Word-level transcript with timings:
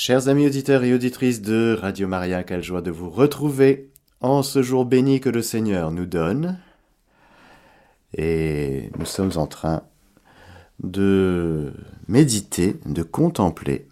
Chers 0.00 0.28
amis 0.28 0.46
auditeurs 0.46 0.84
et 0.84 0.94
auditrices 0.94 1.42
de 1.42 1.76
Radio 1.76 2.06
Maria, 2.06 2.44
quelle 2.44 2.62
joie 2.62 2.82
de 2.82 2.92
vous 2.92 3.10
retrouver 3.10 3.90
en 4.20 4.44
ce 4.44 4.62
jour 4.62 4.84
béni 4.84 5.18
que 5.18 5.28
le 5.28 5.42
Seigneur 5.42 5.90
nous 5.90 6.06
donne. 6.06 6.60
Et 8.16 8.90
nous 8.96 9.06
sommes 9.06 9.32
en 9.34 9.48
train 9.48 9.82
de 10.84 11.72
méditer, 12.06 12.76
de 12.86 13.02
contempler, 13.02 13.88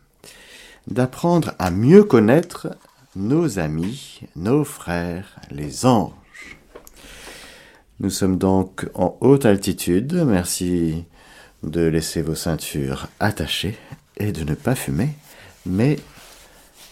d'apprendre 0.87 1.55
à 1.59 1.73
mieux 1.73 2.05
connaître 2.05 2.69
nos 3.17 3.59
amis, 3.59 4.21
nos 4.37 4.63
frères, 4.63 5.41
les 5.51 5.87
anges. 5.87 6.57
Nous 7.99 8.11
sommes 8.11 8.39
donc 8.39 8.89
en 8.95 9.19
haute 9.21 9.45
altitude. 9.45 10.23
Merci 10.25 11.05
de 11.65 11.81
laisser 11.81 12.23
vos 12.23 12.37
ceintures 12.37 13.09
attachées 13.19 13.77
et 14.19 14.31
de 14.31 14.45
ne 14.45 14.55
pas 14.55 14.77
fumer 14.77 15.09
mais 15.67 15.99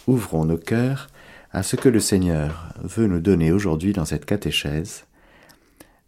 ouvrons 0.07 0.45
nos 0.45 0.59
cœurs 0.59 1.09
à 1.53 1.63
ce 1.63 1.77
que 1.77 1.89
le 1.89 2.01
Seigneur 2.01 2.69
veut 2.83 3.07
nous 3.07 3.21
donner 3.21 3.53
aujourd'hui 3.53 3.93
dans 3.93 4.05
cette 4.05 4.27
catéchèse. 4.27 5.05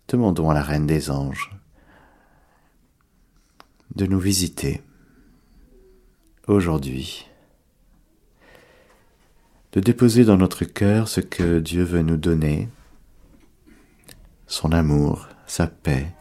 Demandons 0.08 0.50
à 0.50 0.54
la 0.54 0.62
Reine 0.62 0.86
des 0.86 1.10
Anges 1.10 1.52
de 3.94 4.06
nous 4.06 4.20
visiter 4.20 4.82
aujourd'hui, 6.46 7.26
de 9.72 9.80
déposer 9.80 10.24
dans 10.24 10.36
notre 10.36 10.64
cœur 10.64 11.08
ce 11.08 11.20
que 11.20 11.60
Dieu 11.60 11.82
veut 11.82 12.02
nous 12.02 12.16
donner, 12.16 12.68
son 14.46 14.72
amour, 14.72 15.28
sa 15.46 15.66
paix, 15.66 16.12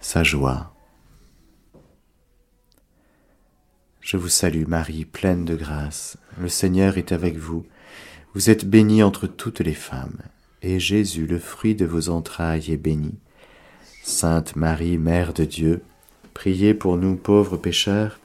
sa 0.00 0.22
joie. 0.22 0.73
Je 4.04 4.18
vous 4.18 4.28
salue 4.28 4.66
Marie, 4.66 5.06
pleine 5.06 5.46
de 5.46 5.56
grâce. 5.56 6.18
Le 6.38 6.48
Seigneur 6.48 6.98
est 6.98 7.10
avec 7.10 7.38
vous. 7.38 7.64
Vous 8.34 8.50
êtes 8.50 8.66
bénie 8.68 9.02
entre 9.02 9.26
toutes 9.26 9.60
les 9.60 9.72
femmes, 9.72 10.18
et 10.60 10.78
Jésus, 10.78 11.26
le 11.26 11.38
fruit 11.38 11.74
de 11.74 11.86
vos 11.86 12.10
entrailles, 12.10 12.70
est 12.70 12.76
béni. 12.76 13.14
Sainte 14.02 14.56
Marie, 14.56 14.98
Mère 14.98 15.32
de 15.32 15.44
Dieu, 15.44 15.82
priez 16.34 16.74
pour 16.74 16.98
nous 16.98 17.16
pauvres 17.16 17.56
pécheurs, 17.56 18.20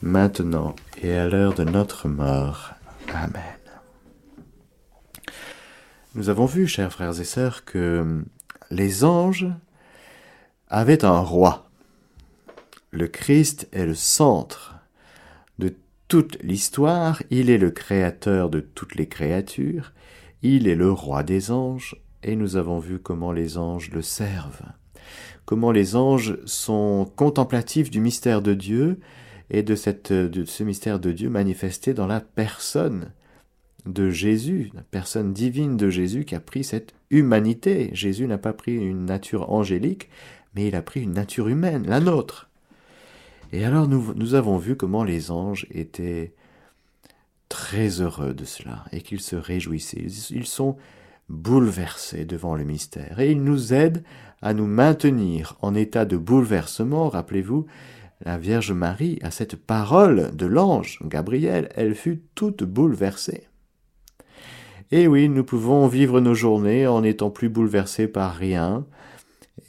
maintenant 0.00 0.74
et 1.02 1.12
à 1.12 1.28
l'heure 1.28 1.52
de 1.52 1.64
notre 1.64 2.08
mort. 2.08 2.70
Amen. 3.12 3.42
Nous 6.14 6.30
avons 6.30 6.46
vu, 6.46 6.66
chers 6.66 6.90
frères 6.94 7.20
et 7.20 7.24
sœurs, 7.24 7.66
que 7.66 8.24
les 8.70 9.04
anges 9.04 9.48
avaient 10.70 11.04
un 11.04 11.20
roi. 11.20 11.68
Le 12.90 13.06
Christ 13.06 13.68
est 13.72 13.84
le 13.84 13.94
centre 13.94 14.79
de 15.60 15.76
toute 16.08 16.42
l'histoire, 16.42 17.22
il 17.30 17.50
est 17.50 17.58
le 17.58 17.70
créateur 17.70 18.50
de 18.50 18.58
toutes 18.58 18.96
les 18.96 19.06
créatures, 19.06 19.92
il 20.42 20.66
est 20.66 20.74
le 20.74 20.90
roi 20.90 21.22
des 21.22 21.52
anges, 21.52 21.94
et 22.24 22.34
nous 22.34 22.56
avons 22.56 22.80
vu 22.80 22.98
comment 22.98 23.30
les 23.30 23.56
anges 23.56 23.90
le 23.92 24.02
servent, 24.02 24.66
comment 25.44 25.70
les 25.70 25.94
anges 25.94 26.36
sont 26.46 27.08
contemplatifs 27.14 27.90
du 27.90 28.00
mystère 28.00 28.42
de 28.42 28.54
Dieu, 28.54 28.98
et 29.50 29.62
de, 29.62 29.74
ce 29.74 30.62
mystère 30.62 31.00
de 31.00 31.12
Dieu 31.12 31.28
manifesté 31.28 31.92
dans 31.92 32.06
la 32.06 32.20
personne 32.20 33.12
de 33.86 34.10
Jésus, 34.10 34.70
la 34.74 34.82
personne 34.82 35.32
divine 35.32 35.76
de 35.76 35.90
Jésus 35.90 36.24
qui 36.24 36.34
a 36.34 36.40
pris 36.40 36.62
cette 36.62 36.94
humanité. 37.10 37.90
Jésus 37.92 38.26
n'a 38.26 38.38
pas 38.38 38.52
pris 38.52 38.76
une 38.76 39.06
nature 39.06 39.50
angélique, 39.50 40.08
mais 40.54 40.68
il 40.68 40.76
a 40.76 40.82
pris 40.82 41.00
une 41.00 41.14
nature 41.14 41.48
humaine, 41.48 41.86
la 41.86 42.00
nôtre. 42.00 42.49
Et 43.52 43.64
alors 43.64 43.88
nous, 43.88 44.34
avons 44.34 44.58
vu 44.58 44.76
comment 44.76 45.04
les 45.04 45.30
anges 45.30 45.66
étaient 45.70 46.34
très 47.48 48.00
heureux 48.00 48.32
de 48.32 48.44
cela 48.44 48.84
et 48.92 49.00
qu'ils 49.00 49.20
se 49.20 49.36
réjouissaient. 49.36 50.06
Ils 50.30 50.46
sont 50.46 50.76
bouleversés 51.28 52.24
devant 52.24 52.54
le 52.54 52.64
mystère 52.64 53.18
et 53.18 53.30
ils 53.30 53.42
nous 53.42 53.72
aident 53.72 54.04
à 54.42 54.54
nous 54.54 54.66
maintenir 54.66 55.56
en 55.62 55.74
état 55.74 56.04
de 56.04 56.16
bouleversement. 56.16 57.08
Rappelez-vous, 57.08 57.66
la 58.24 58.38
Vierge 58.38 58.72
Marie, 58.72 59.18
à 59.22 59.30
cette 59.30 59.56
parole 59.56 60.34
de 60.36 60.46
l'ange 60.46 60.98
Gabriel, 61.04 61.70
elle 61.74 61.94
fut 61.94 62.22
toute 62.34 62.62
bouleversée. 62.62 63.48
Et 64.92 65.06
oui, 65.06 65.28
nous 65.28 65.44
pouvons 65.44 65.86
vivre 65.86 66.20
nos 66.20 66.34
journées 66.34 66.86
en 66.86 67.02
n'étant 67.02 67.30
plus 67.30 67.48
bouleversés 67.48 68.08
par 68.08 68.34
rien, 68.34 68.84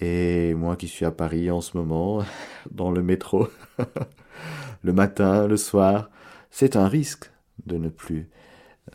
et 0.01 0.53
moi 0.55 0.75
qui 0.75 0.87
suis 0.87 1.05
à 1.05 1.11
Paris 1.11 1.51
en 1.51 1.61
ce 1.61 1.77
moment, 1.77 2.23
dans 2.71 2.91
le 2.91 3.03
métro, 3.03 3.47
le 4.83 4.93
matin, 4.93 5.47
le 5.47 5.57
soir, 5.57 6.09
c'est 6.49 6.75
un 6.75 6.87
risque 6.87 7.31
de 7.65 7.77
ne 7.77 7.89
plus 7.89 8.29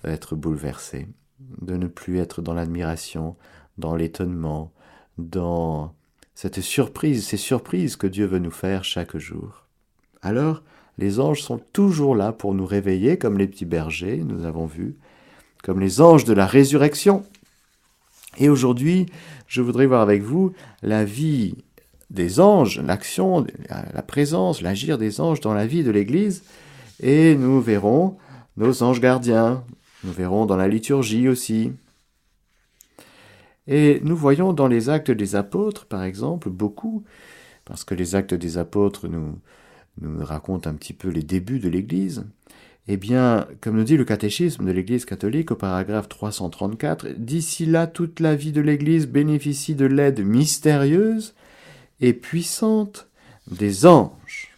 être 0.04 0.34
bouleversé, 0.34 1.08
de 1.38 1.76
ne 1.76 1.86
plus 1.86 2.18
être 2.18 2.42
dans 2.42 2.54
l'admiration, 2.54 3.36
dans 3.78 3.94
l'étonnement, 3.94 4.72
dans 5.16 5.94
cette 6.34 6.60
surprise, 6.60 7.26
ces 7.26 7.36
surprises 7.36 7.96
que 7.96 8.06
Dieu 8.06 8.26
veut 8.26 8.40
nous 8.40 8.50
faire 8.50 8.84
chaque 8.84 9.16
jour. 9.16 9.66
Alors, 10.22 10.62
les 10.98 11.20
anges 11.20 11.42
sont 11.42 11.58
toujours 11.72 12.16
là 12.16 12.32
pour 12.32 12.54
nous 12.54 12.66
réveiller, 12.66 13.16
comme 13.16 13.38
les 13.38 13.46
petits 13.46 13.64
bergers, 13.64 14.18
nous 14.18 14.44
avons 14.44 14.66
vu, 14.66 14.96
comme 15.62 15.80
les 15.80 16.00
anges 16.00 16.24
de 16.24 16.32
la 16.32 16.46
résurrection, 16.46 17.24
et 18.38 18.48
aujourd'hui, 18.48 19.06
je 19.46 19.62
voudrais 19.62 19.86
voir 19.86 20.02
avec 20.02 20.22
vous 20.22 20.52
la 20.82 21.04
vie 21.04 21.54
des 22.10 22.40
anges, 22.40 22.80
l'action, 22.80 23.46
la 23.68 24.02
présence, 24.02 24.62
l'agir 24.62 24.98
des 24.98 25.20
anges 25.20 25.40
dans 25.40 25.54
la 25.54 25.66
vie 25.66 25.82
de 25.82 25.90
l'Église, 25.90 26.44
et 27.00 27.34
nous 27.34 27.60
verrons 27.60 28.16
nos 28.56 28.82
anges 28.82 29.00
gardiens, 29.00 29.64
nous 30.04 30.12
verrons 30.12 30.46
dans 30.46 30.56
la 30.56 30.68
liturgie 30.68 31.28
aussi. 31.28 31.72
Et 33.66 34.00
nous 34.04 34.16
voyons 34.16 34.52
dans 34.52 34.68
les 34.68 34.88
actes 34.88 35.10
des 35.10 35.34
apôtres, 35.34 35.86
par 35.86 36.04
exemple, 36.04 36.48
beaucoup, 36.48 37.04
parce 37.64 37.82
que 37.84 37.94
les 37.94 38.14
actes 38.14 38.34
des 38.34 38.58
apôtres 38.58 39.08
nous, 39.08 39.38
racontent 40.20 40.70
un 40.70 40.74
petit 40.74 40.92
peu 40.92 41.08
les 41.08 41.22
débuts 41.22 41.58
de 41.58 41.68
l'Église, 41.68 42.26
eh 42.88 42.96
bien, 42.96 43.48
comme 43.60 43.76
nous 43.76 43.84
dit 43.84 43.96
le 43.96 44.04
catéchisme 44.04 44.64
de 44.64 44.70
l'Église 44.70 45.04
catholique 45.04 45.50
au 45.50 45.56
paragraphe 45.56 46.08
334, 46.08 47.08
d'ici 47.18 47.66
là 47.66 47.88
toute 47.88 48.20
la 48.20 48.36
vie 48.36 48.52
de 48.52 48.60
l'Église 48.60 49.08
bénéficie 49.08 49.74
de 49.74 49.86
l'aide 49.86 50.24
mystérieuse 50.24 51.34
et 52.00 52.12
puissante 52.12 53.08
des 53.50 53.86
anges. 53.86 54.52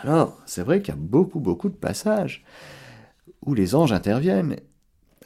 Alors, 0.00 0.40
c'est 0.44 0.62
vrai 0.62 0.80
qu'il 0.80 0.92
y 0.92 0.96
a 0.96 1.00
beaucoup, 1.00 1.38
beaucoup 1.38 1.68
de 1.68 1.76
passages 1.76 2.44
où 3.46 3.54
les 3.54 3.76
anges 3.76 3.92
interviennent. 3.92 4.56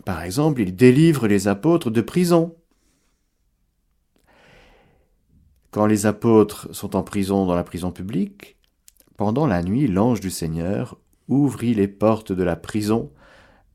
Par 0.05 0.23
exemple, 0.23 0.61
ils 0.61 0.77
délivrent 0.77 1.29
les 1.29 1.49
apôtres 1.49 1.91
de 1.91 2.03
prison. 2.03 2.55
Quand 5.71 5.87
les 5.87 6.05
apôtres 6.05 6.75
sont 6.75 6.97
en 6.97 7.03
prison 7.03 7.47
dans 7.47 7.55
la 7.55 7.65
prison 7.65 7.91
publique, 7.91 8.57
pendant 9.17 9.47
la 9.47 9.63
nuit, 9.63 9.87
l'ange 9.87 10.21
du 10.21 10.31
Seigneur 10.31 10.99
ouvrit 11.29 11.75
les 11.75 11.89
portes 11.89 12.33
de 12.33 12.43
la 12.43 12.57
prison, 12.57 13.11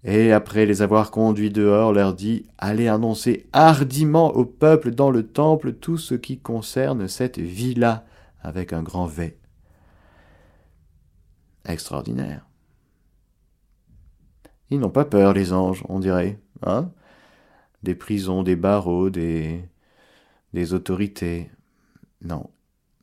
et 0.03 0.31
après 0.31 0.65
les 0.65 0.81
avoir 0.81 1.11
conduits 1.11 1.51
dehors, 1.51 1.93
leur 1.93 2.13
dit 2.13 2.47
Allez 2.57 2.87
annoncer 2.87 3.47
hardiment 3.53 4.31
au 4.35 4.45
peuple 4.45 4.91
dans 4.91 5.11
le 5.11 5.27
temple 5.27 5.73
tout 5.73 5.97
ce 5.97 6.15
qui 6.15 6.39
concerne 6.39 7.07
cette 7.07 7.37
vie-là, 7.37 8.05
avec 8.41 8.73
un 8.73 8.81
grand 8.81 9.05
V. 9.05 9.37
Extraordinaire. 11.65 12.47
Ils 14.71 14.79
n'ont 14.79 14.89
pas 14.89 15.05
peur, 15.05 15.33
les 15.33 15.53
anges, 15.53 15.83
on 15.89 15.99
dirait, 15.99 16.39
hein? 16.65 16.91
Des 17.83 17.93
prisons, 17.93 18.41
des 18.41 18.55
barreaux, 18.55 19.09
des, 19.09 19.63
des 20.53 20.73
autorités. 20.73 21.51
Non. 22.21 22.49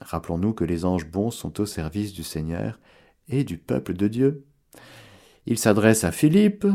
Rappelons-nous 0.01 0.55
que 0.55 0.65
les 0.65 0.85
anges 0.85 1.07
bons 1.07 1.31
sont 1.31 1.61
au 1.61 1.67
service 1.67 2.13
du 2.13 2.23
Seigneur 2.23 2.79
et 3.29 3.45
du 3.45 3.59
peuple 3.59 3.95
de 3.95 4.09
Dieu. 4.09 4.45
Il 5.47 5.59
s'adresse 5.59 6.05
à 6.05 6.13
Philippe. 6.13 6.67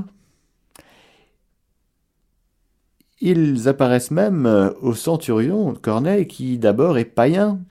Ils 3.22 3.68
apparaissent 3.68 4.12
même 4.12 4.74
au 4.82 4.94
centurion 4.94 5.74
Corneille 5.76 6.28
qui 6.28 6.58
d'abord 6.58 6.98
est 6.98 7.06
païen 7.06 7.62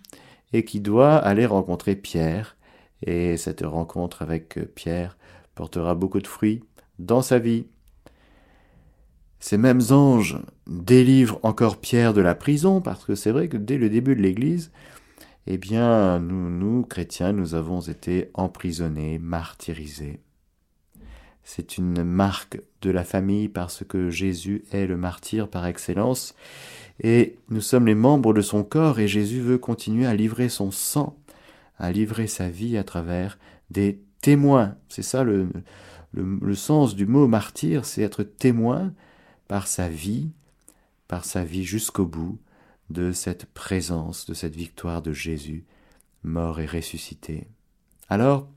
et 0.53 0.65
qui 0.65 0.81
doit 0.81 1.17
aller 1.17 1.47
rencontrer 1.47 1.97
Pierre. 1.97 2.57
Et 3.05 3.37
cette 3.37 3.63
rencontre 3.63 4.23
avec 4.23 4.59
Pierre 4.75 5.17
portera 5.55 5.95
beaucoup 5.95 6.21
de 6.21 6.27
fruits 6.27 6.63
dans 6.99 7.23
sa 7.23 7.39
vie. 7.39 7.67
Ces 9.41 9.59
mêmes 9.59 9.83
anges 9.91 10.39
délivrent 10.69 11.41
encore 11.43 11.79
Pierre 11.79 12.15
de 12.15 12.21
la 12.21 12.37
prison, 12.37 12.81
parce 12.81 13.05
que 13.05 13.17
c'est 13.17 13.33
vrai 13.33 13.49
que 13.49 13.57
dès 13.57 13.77
le 13.77 13.91
début 13.91 14.15
de 14.15 14.23
l'Église, 14.23 14.71
eh 15.47 15.59
bien, 15.59 16.19
nous, 16.21 16.51
nous, 16.51 16.85
chrétiens, 16.85 17.33
nous 17.33 17.55
avons 17.55 17.81
été 17.81 18.31
emprisonnés, 18.35 19.19
martyrisés. 19.19 20.21
C'est 21.45 21.77
une 21.77 22.05
marque 22.05 22.61
de 22.83 22.91
la 22.91 23.03
famille 23.03 23.49
parce 23.49 23.85
que 23.85 24.11
Jésus 24.11 24.65
est 24.71 24.87
le 24.87 24.97
martyr 24.97 25.49
par 25.49 25.67
excellence 25.67 26.37
et 27.01 27.37
nous 27.49 27.61
sommes 27.61 27.87
les 27.87 27.97
membres 27.97 28.33
de 28.33 28.43
son 28.43 28.63
corps 28.63 29.01
et 29.01 29.09
Jésus 29.09 29.41
veut 29.41 29.59
continuer 29.59 30.07
à 30.07 30.15
livrer 30.15 30.49
son 30.49 30.71
sang, 30.71 31.17
à 31.79 31.91
livrer 31.91 32.29
sa 32.29 32.49
vie 32.49 32.77
à 32.77 32.85
travers 32.85 33.39
des 33.71 34.01
témoins. 34.21 34.77
C'est 34.89 35.03
ça 35.03 35.25
le, 35.25 35.49
le, 36.15 36.55
sens 36.55 36.95
du 36.95 37.07
mot 37.07 37.27
martyr, 37.27 37.85
c'est 37.85 38.03
être 38.03 38.23
témoin 38.23 38.93
par 39.49 39.67
sa 39.67 39.89
vie, 39.89 40.31
par 41.09 41.25
sa 41.25 41.45
vie 41.45 41.65
jusqu'au 41.65 42.07
bout, 42.07 42.39
de 42.93 43.13
cette 43.13 43.47
présence, 43.47 44.27
de 44.27 44.35
cette 44.35 44.55
victoire 44.55 45.03
de 45.03 45.13
Jésus, 45.13 45.65
mort 46.23 46.61
et 46.61 46.67
ressuscité. 46.67 47.47
Alors, 48.09 48.49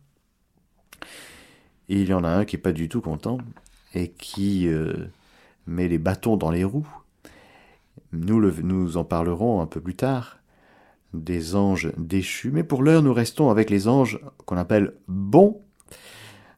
il 1.87 2.07
y 2.07 2.13
en 2.13 2.23
a 2.23 2.29
un 2.29 2.45
qui 2.45 2.55
n'est 2.55 2.61
pas 2.61 2.71
du 2.71 2.89
tout 2.89 3.01
content 3.01 3.37
et 3.93 4.09
qui 4.09 4.67
euh, 4.67 4.93
met 5.67 5.87
les 5.87 5.97
bâtons 5.97 6.37
dans 6.37 6.51
les 6.51 6.63
roues. 6.63 6.87
Nous, 8.11 8.39
nous 8.61 8.97
en 8.97 9.03
parlerons 9.03 9.61
un 9.61 9.67
peu 9.67 9.81
plus 9.81 9.95
tard 9.95 10.39
des 11.13 11.55
anges 11.55 11.91
déchus, 11.97 12.51
mais 12.51 12.63
pour 12.63 12.83
l'heure 12.83 13.01
nous 13.01 13.13
restons 13.13 13.49
avec 13.49 13.69
les 13.69 13.87
anges 13.87 14.19
qu'on 14.45 14.57
appelle 14.57 14.95
bons 15.07 15.61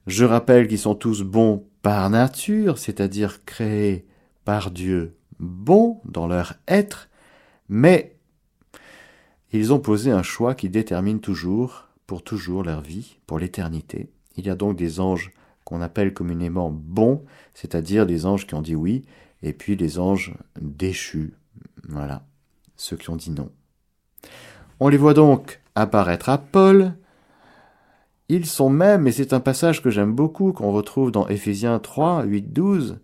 je 0.07 0.23
rappelle 0.23 0.69
qu'ils 0.69 0.80
sont 0.80 0.95
tous 0.95 1.21
bons 1.21 1.65
par 1.81 2.09
nature, 2.09 2.77
c'est-à-dire 2.77 3.44
créés 3.44 4.07
par 4.45 4.71
Dieu 4.71 5.18
bons 5.39 6.00
dans 6.06 6.27
leur 6.27 6.53
être, 6.68 7.09
mais 7.69 8.15
ils 9.51 9.73
ont 9.73 9.79
posé 9.79 10.11
un 10.11 10.23
choix 10.23 10.55
qui 10.55 10.69
détermine 10.69 11.19
toujours, 11.19 11.87
pour 12.05 12.23
toujours 12.23 12.63
leur 12.63 12.81
vie, 12.81 13.17
pour 13.27 13.39
l'éternité. 13.39 14.09
Il 14.35 14.45
y 14.45 14.49
a 14.49 14.55
donc 14.55 14.77
des 14.77 14.99
anges 14.99 15.31
qu'on 15.63 15.81
appelle 15.81 16.13
communément 16.13 16.69
bons, 16.71 17.23
c'est-à-dire 17.53 18.05
des 18.05 18.25
anges 18.25 18.47
qui 18.47 18.55
ont 18.55 18.61
dit 18.61 18.75
oui, 18.75 19.03
et 19.43 19.53
puis 19.53 19.75
des 19.75 19.99
anges 19.99 20.33
déchus. 20.61 21.33
Voilà, 21.87 22.25
ceux 22.75 22.97
qui 22.97 23.09
ont 23.09 23.15
dit 23.15 23.31
non. 23.31 23.49
On 24.79 24.87
les 24.89 24.97
voit 24.97 25.13
donc 25.13 25.61
apparaître 25.75 26.29
à 26.29 26.37
Paul, 26.37 26.93
ils 28.29 28.45
sont 28.45 28.69
même, 28.69 29.07
et 29.07 29.11
c'est 29.11 29.33
un 29.33 29.39
passage 29.39 29.81
que 29.81 29.89
j'aime 29.89 30.13
beaucoup, 30.13 30.51
qu'on 30.51 30.71
retrouve 30.71 31.11
dans 31.11 31.27
Éphésiens 31.27 31.79
3, 31.79 32.23
8, 32.23 32.53
12, 32.53 32.99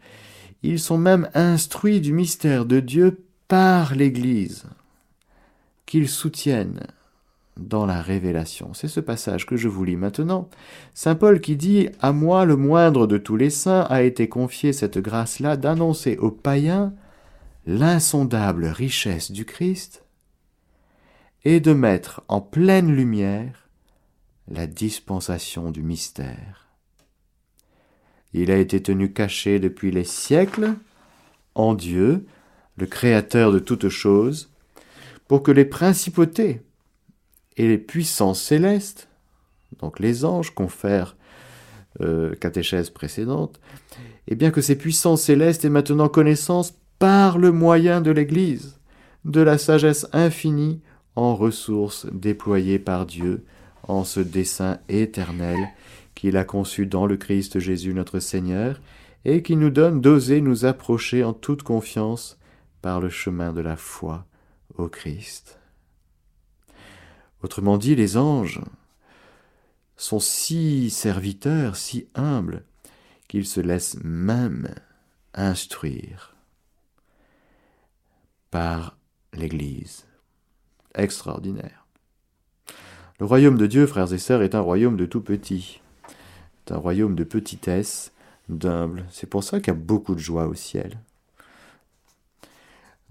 ils 0.63 0.79
sont 0.79 0.97
même 0.97 1.29
instruits 1.33 2.01
du 2.01 2.13
mystère 2.13 2.65
de 2.65 2.79
Dieu 2.79 3.22
par 3.47 3.95
l'Église, 3.95 4.65
qu'ils 5.85 6.09
soutiennent 6.09 6.87
dans 7.57 7.85
la 7.85 8.01
révélation. 8.01 8.73
C'est 8.73 8.87
ce 8.87 8.99
passage 8.99 9.45
que 9.45 9.57
je 9.57 9.67
vous 9.67 9.83
lis 9.83 9.95
maintenant. 9.95 10.49
Saint 10.93 11.15
Paul 11.15 11.39
qui 11.39 11.55
dit 11.55 11.89
À 12.01 12.11
moi, 12.11 12.45
le 12.45 12.55
moindre 12.55 13.05
de 13.07 13.17
tous 13.17 13.35
les 13.35 13.49
saints, 13.49 13.85
a 13.89 14.01
été 14.01 14.27
confié 14.27 14.73
cette 14.73 14.97
grâce-là 14.97 15.57
d'annoncer 15.57 16.17
aux 16.17 16.31
païens 16.31 16.93
l'insondable 17.65 18.65
richesse 18.65 19.31
du 19.31 19.45
Christ 19.45 20.03
et 21.45 21.59
de 21.59 21.73
mettre 21.73 22.23
en 22.27 22.41
pleine 22.41 22.93
lumière 22.93 23.67
la 24.47 24.67
dispensation 24.67 25.71
du 25.71 25.83
mystère. 25.83 26.67
Il 28.33 28.51
a 28.51 28.57
été 28.57 28.81
tenu 28.81 29.13
caché 29.13 29.59
depuis 29.59 29.91
les 29.91 30.03
siècles 30.03 30.73
en 31.55 31.75
Dieu, 31.75 32.25
le 32.77 32.85
Créateur 32.85 33.51
de 33.51 33.59
toutes 33.59 33.89
choses, 33.89 34.49
pour 35.27 35.43
que 35.43 35.51
les 35.51 35.65
principautés 35.65 36.61
et 37.57 37.67
les 37.67 37.77
puissances 37.77 38.41
célestes, 38.41 39.07
donc 39.79 39.99
les 39.99 40.25
anges 40.25 40.53
confèrent 40.53 41.15
euh, 42.01 42.35
catéchèse 42.35 42.89
précédente, 42.89 43.59
et 44.27 44.35
bien 44.35 44.51
que 44.51 44.61
ces 44.61 44.75
puissances 44.75 45.23
célestes 45.23 45.65
aient 45.65 45.69
maintenant 45.69 46.09
connaissance 46.09 46.73
par 46.99 47.37
le 47.37 47.51
moyen 47.51 48.01
de 48.01 48.11
l'Église, 48.11 48.79
de 49.25 49.41
la 49.41 49.57
sagesse 49.57 50.07
infinie 50.13 50.81
en 51.15 51.35
ressources 51.35 52.07
déployées 52.11 52.79
par 52.79 53.05
Dieu 53.05 53.45
en 53.87 54.03
ce 54.03 54.19
dessein 54.19 54.79
éternel 54.89 55.69
qu'il 56.15 56.37
a 56.37 56.43
conçu 56.43 56.85
dans 56.85 57.05
le 57.05 57.17
Christ 57.17 57.59
Jésus 57.59 57.93
notre 57.93 58.19
Seigneur, 58.19 58.81
et 59.25 59.41
qui 59.41 59.55
nous 59.55 59.69
donne 59.69 60.01
d'oser 60.01 60.41
nous 60.41 60.65
approcher 60.65 61.23
en 61.23 61.33
toute 61.33 61.63
confiance 61.63 62.37
par 62.83 62.99
le 62.99 63.09
chemin 63.09 63.53
de 63.53 63.61
la 63.61 63.77
foi 63.77 64.27
au 64.75 64.89
Christ. 64.89 65.57
Autrement 67.41 67.77
dit, 67.77 67.95
les 67.95 68.17
anges 68.17 68.59
sont 69.95 70.19
si 70.19 70.89
serviteurs, 70.89 71.77
si 71.77 72.09
humbles, 72.13 72.65
qu'ils 73.29 73.45
se 73.45 73.61
laissent 73.61 73.97
même 74.03 74.75
instruire 75.33 76.35
par 78.51 78.97
l'Église. 79.31 80.05
Extraordinaire. 80.93 81.87
Le 83.19 83.25
royaume 83.25 83.57
de 83.57 83.65
Dieu, 83.65 83.87
frères 83.87 84.11
et 84.11 84.17
sœurs, 84.17 84.41
est 84.41 84.55
un 84.55 84.59
royaume 84.59 84.97
de 84.97 85.05
tout 85.05 85.21
petit. 85.21 85.79
Un 86.69 86.77
royaume 86.77 87.15
de 87.15 87.23
petitesse, 87.23 88.11
d'humble. 88.49 89.05
C'est 89.09 89.29
pour 89.29 89.43
ça 89.43 89.61
qu'il 89.61 89.73
y 89.73 89.77
a 89.77 89.79
beaucoup 89.79 90.15
de 90.15 90.19
joie 90.19 90.47
au 90.47 90.53
ciel. 90.53 90.99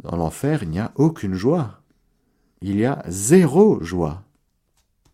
Dans 0.00 0.16
l'enfer, 0.16 0.62
il 0.62 0.70
n'y 0.70 0.80
a 0.80 0.92
aucune 0.96 1.34
joie. 1.34 1.80
Il 2.60 2.76
y 2.78 2.84
a 2.84 3.02
zéro 3.08 3.82
joie 3.82 4.22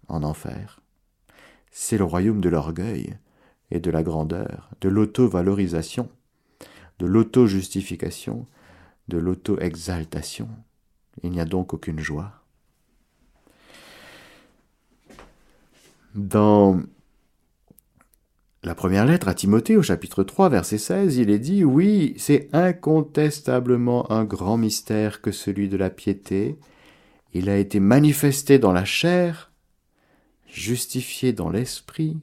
en 0.08 0.22
enfer. 0.22 0.80
C'est 1.70 1.98
le 1.98 2.04
royaume 2.04 2.40
de 2.40 2.48
l'orgueil 2.48 3.18
et 3.70 3.80
de 3.80 3.90
la 3.90 4.02
grandeur, 4.02 4.70
de 4.80 4.88
l'auto-valorisation, 4.88 6.08
de 6.98 7.06
l'auto-justification, 7.06 8.46
de 9.08 9.18
l'auto-exaltation. 9.18 10.48
Il 11.22 11.30
n'y 11.30 11.40
a 11.40 11.44
donc 11.44 11.74
aucune 11.74 12.00
joie. 12.00 12.32
Dans 16.14 16.80
la 18.64 18.74
première 18.74 19.06
lettre 19.06 19.28
à 19.28 19.34
Timothée 19.34 19.76
au 19.76 19.82
chapitre 19.82 20.24
3 20.24 20.48
verset 20.48 20.78
16, 20.78 21.16
il 21.16 21.30
est 21.30 21.38
dit 21.38 21.64
Oui, 21.64 22.14
c'est 22.18 22.48
incontestablement 22.52 24.10
un 24.10 24.24
grand 24.24 24.56
mystère 24.56 25.20
que 25.20 25.30
celui 25.30 25.68
de 25.68 25.76
la 25.76 25.90
piété. 25.90 26.58
Il 27.32 27.48
a 27.50 27.56
été 27.56 27.78
manifesté 27.78 28.58
dans 28.58 28.72
la 28.72 28.84
chair, 28.84 29.52
justifié 30.48 31.32
dans 31.32 31.50
l'esprit, 31.50 32.18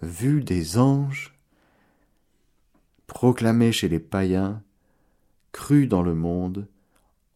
vu 0.00 0.42
des 0.42 0.78
anges, 0.78 1.38
proclamé 3.06 3.70
chez 3.70 3.88
les 3.88 4.00
païens, 4.00 4.60
cru 5.52 5.86
dans 5.86 6.02
le 6.02 6.16
monde, 6.16 6.66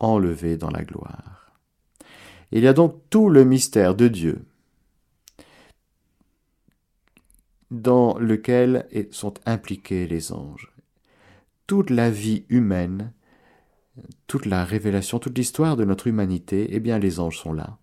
enlevé 0.01 0.57
dans 0.57 0.71
la 0.71 0.83
gloire. 0.83 1.53
Il 2.51 2.65
y 2.65 2.69
a 2.69 2.73
donc 2.73 3.01
tout 3.11 3.29
le 3.29 3.45
mystère 3.45 3.95
de 3.95 4.09
Dieu 4.09 4.45
dans 7.71 8.19
lequel 8.19 8.87
sont 9.11 9.35
impliqués 9.45 10.07
les 10.07 10.33
anges. 10.33 10.73
Toute 11.67 11.91
la 11.91 12.11
vie 12.11 12.45
humaine, 12.49 13.13
toute 14.27 14.47
la 14.47 14.65
révélation, 14.65 15.19
toute 15.19 15.37
l'histoire 15.37 15.77
de 15.77 15.85
notre 15.85 16.07
humanité, 16.07 16.69
eh 16.71 16.81
bien 16.81 16.99
les 16.99 17.19
anges 17.19 17.39
sont 17.39 17.53
là. 17.53 17.79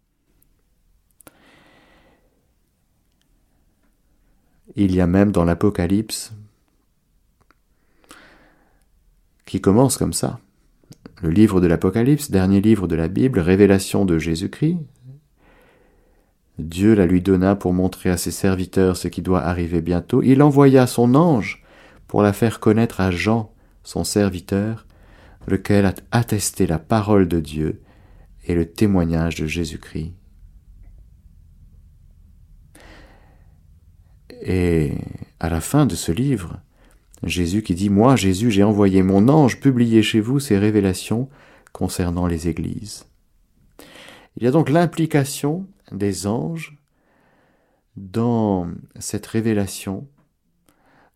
Il 4.76 4.96
y 4.96 5.02
a 5.02 5.08
même 5.08 5.32
dans 5.32 5.44
l'Apocalypse, 5.44 6.34
qui 9.46 9.62
commence 9.62 9.98
comme 9.98 10.14
ça, 10.14 10.40
le 11.22 11.30
livre 11.30 11.62
de 11.62 11.68
l'Apocalypse, 11.68 12.32
dernier 12.32 12.60
livre 12.60 12.88
de 12.88 12.96
la 12.96 13.08
Bible, 13.08 13.40
révélation 13.40 14.06
de 14.06 14.18
Jésus-Christ, 14.18 14.80
Dieu 16.60 16.94
la 16.94 17.06
lui 17.06 17.22
donna 17.22 17.56
pour 17.56 17.74
montrer 17.74 18.10
à 18.10 18.18
ses 18.18 18.32
serviteurs 18.32 18.98
ce 18.98 19.08
qui 19.08 19.22
doit 19.22 19.42
arriver 19.42 19.82
bientôt. 19.82 20.22
Il 20.22 20.42
envoya 20.44 20.86
son 20.86 21.16
ange 21.16 21.64
pour 22.08 22.22
la 22.22 22.34
faire 22.34 22.60
connaître 22.60 23.02
à 23.02 23.10
Jean, 23.10 23.52
son 23.84 24.04
serviteur, 24.04 24.86
lequel 25.48 25.86
a 25.86 25.96
attesté 26.12 26.68
la 26.68 26.80
parole 26.80 27.28
de 27.28 27.40
Dieu 27.40 27.82
et 28.46 28.56
le 28.56 28.70
témoignage 28.70 29.36
de 29.36 29.48
Jésus-Christ. 29.48 30.14
Et 34.46 34.94
à 35.40 35.50
la 35.50 35.62
fin 35.62 35.86
de 35.86 35.96
ce 35.96 36.12
livre, 36.12 36.60
Jésus 37.24 37.64
qui 37.64 37.74
dit 37.74 37.90
Moi, 37.90 38.16
Jésus, 38.16 38.52
j'ai 38.52 38.64
envoyé 38.64 39.02
mon 39.02 39.28
ange 39.30 39.60
publier 39.60 40.04
chez 40.04 40.20
vous 40.20 40.40
ces 40.40 40.58
révélations 40.58 41.30
concernant 41.72 42.28
les 42.28 42.48
églises. 42.48 43.06
Il 44.38 44.44
y 44.44 44.48
a 44.48 44.52
donc 44.52 44.70
l'implication 44.70 45.66
des 45.94 46.28
anges 46.28 46.78
dans 47.96 48.68
cette 49.00 49.26
révélation, 49.28 50.08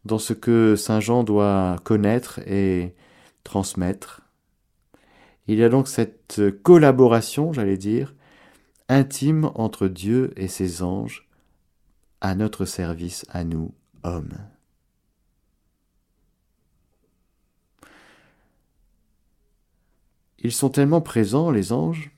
dans 0.05 0.19
ce 0.19 0.34
que 0.34 0.75
Saint 0.75 1.00
Jean 1.00 1.24
doit 1.24 1.77
connaître 1.84 2.39
et 2.48 2.96
transmettre. 3.43 4.22
Il 5.48 5.57
y 5.57 5.63
a 5.63 5.69
donc 5.69 5.88
cette 5.88 6.41
collaboration, 6.63 7.53
j'allais 7.53 7.77
dire, 7.77 8.13
intime 8.89 9.51
entre 9.55 9.88
Dieu 9.88 10.34
et 10.36 10.48
ses 10.48 10.84
anges 10.84 11.27
à 12.22 12.36
notre 12.36 12.65
service, 12.65 13.25
à 13.29 13.43
nous, 13.43 13.74
hommes. 14.03 14.38
Ils 20.39 20.51
sont 20.51 20.69
tellement 20.69 21.01
présents, 21.01 21.50
les 21.51 21.72
anges, 21.72 22.12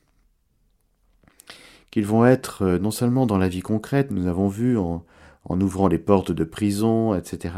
qu'ils 1.92 2.06
vont 2.06 2.26
être 2.26 2.64
euh, 2.64 2.80
non 2.80 2.92
seulement 2.92 3.26
dans 3.26 3.38
la 3.38 3.50
vie 3.50 3.62
concrète, 3.62 4.12
nous 4.12 4.28
avons 4.28 4.48
vu 4.48 4.78
en, 4.78 5.06
en 5.46 5.62
ouvrant 5.62 5.88
les 5.88 6.00
portes 6.00 6.32
de 6.32 6.44
prison, 6.44 7.16
etc. 7.16 7.56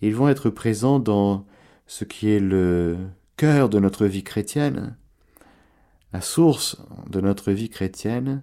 Ils 0.00 0.14
vont 0.14 0.28
être 0.28 0.50
présents 0.50 0.98
dans 0.98 1.46
ce 1.86 2.04
qui 2.04 2.30
est 2.30 2.40
le 2.40 2.96
cœur 3.36 3.68
de 3.68 3.78
notre 3.78 4.06
vie 4.06 4.24
chrétienne, 4.24 4.96
la 6.12 6.20
source 6.20 6.76
de 7.08 7.20
notre 7.20 7.52
vie 7.52 7.70
chrétienne, 7.70 8.42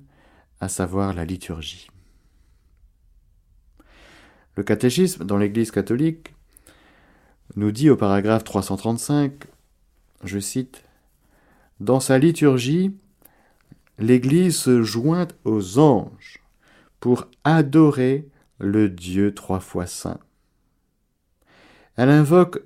à 0.62 0.70
savoir 0.70 1.14
la 1.14 1.26
liturgie. 1.26 1.88
Le 4.56 4.64
catéchisme 4.64 5.26
dans 5.26 5.38
l'Église 5.38 5.72
catholique 5.72 6.34
nous 7.56 7.72
dit 7.72 7.90
au 7.90 7.96
paragraphe 7.96 8.44
335, 8.44 9.46
je 10.24 10.40
cite, 10.40 10.84
Dans 11.80 12.00
sa 12.00 12.18
liturgie, 12.18 12.94
l'Église 14.00 14.58
se 14.58 14.82
joint 14.82 15.28
aux 15.44 15.78
anges 15.78 16.42
pour 17.00 17.28
adorer 17.44 18.28
le 18.60 18.90
Dieu 18.90 19.34
trois 19.34 19.60
fois 19.60 19.86
saint. 19.86 20.20
Elle 21.96 22.10
invoque 22.10 22.62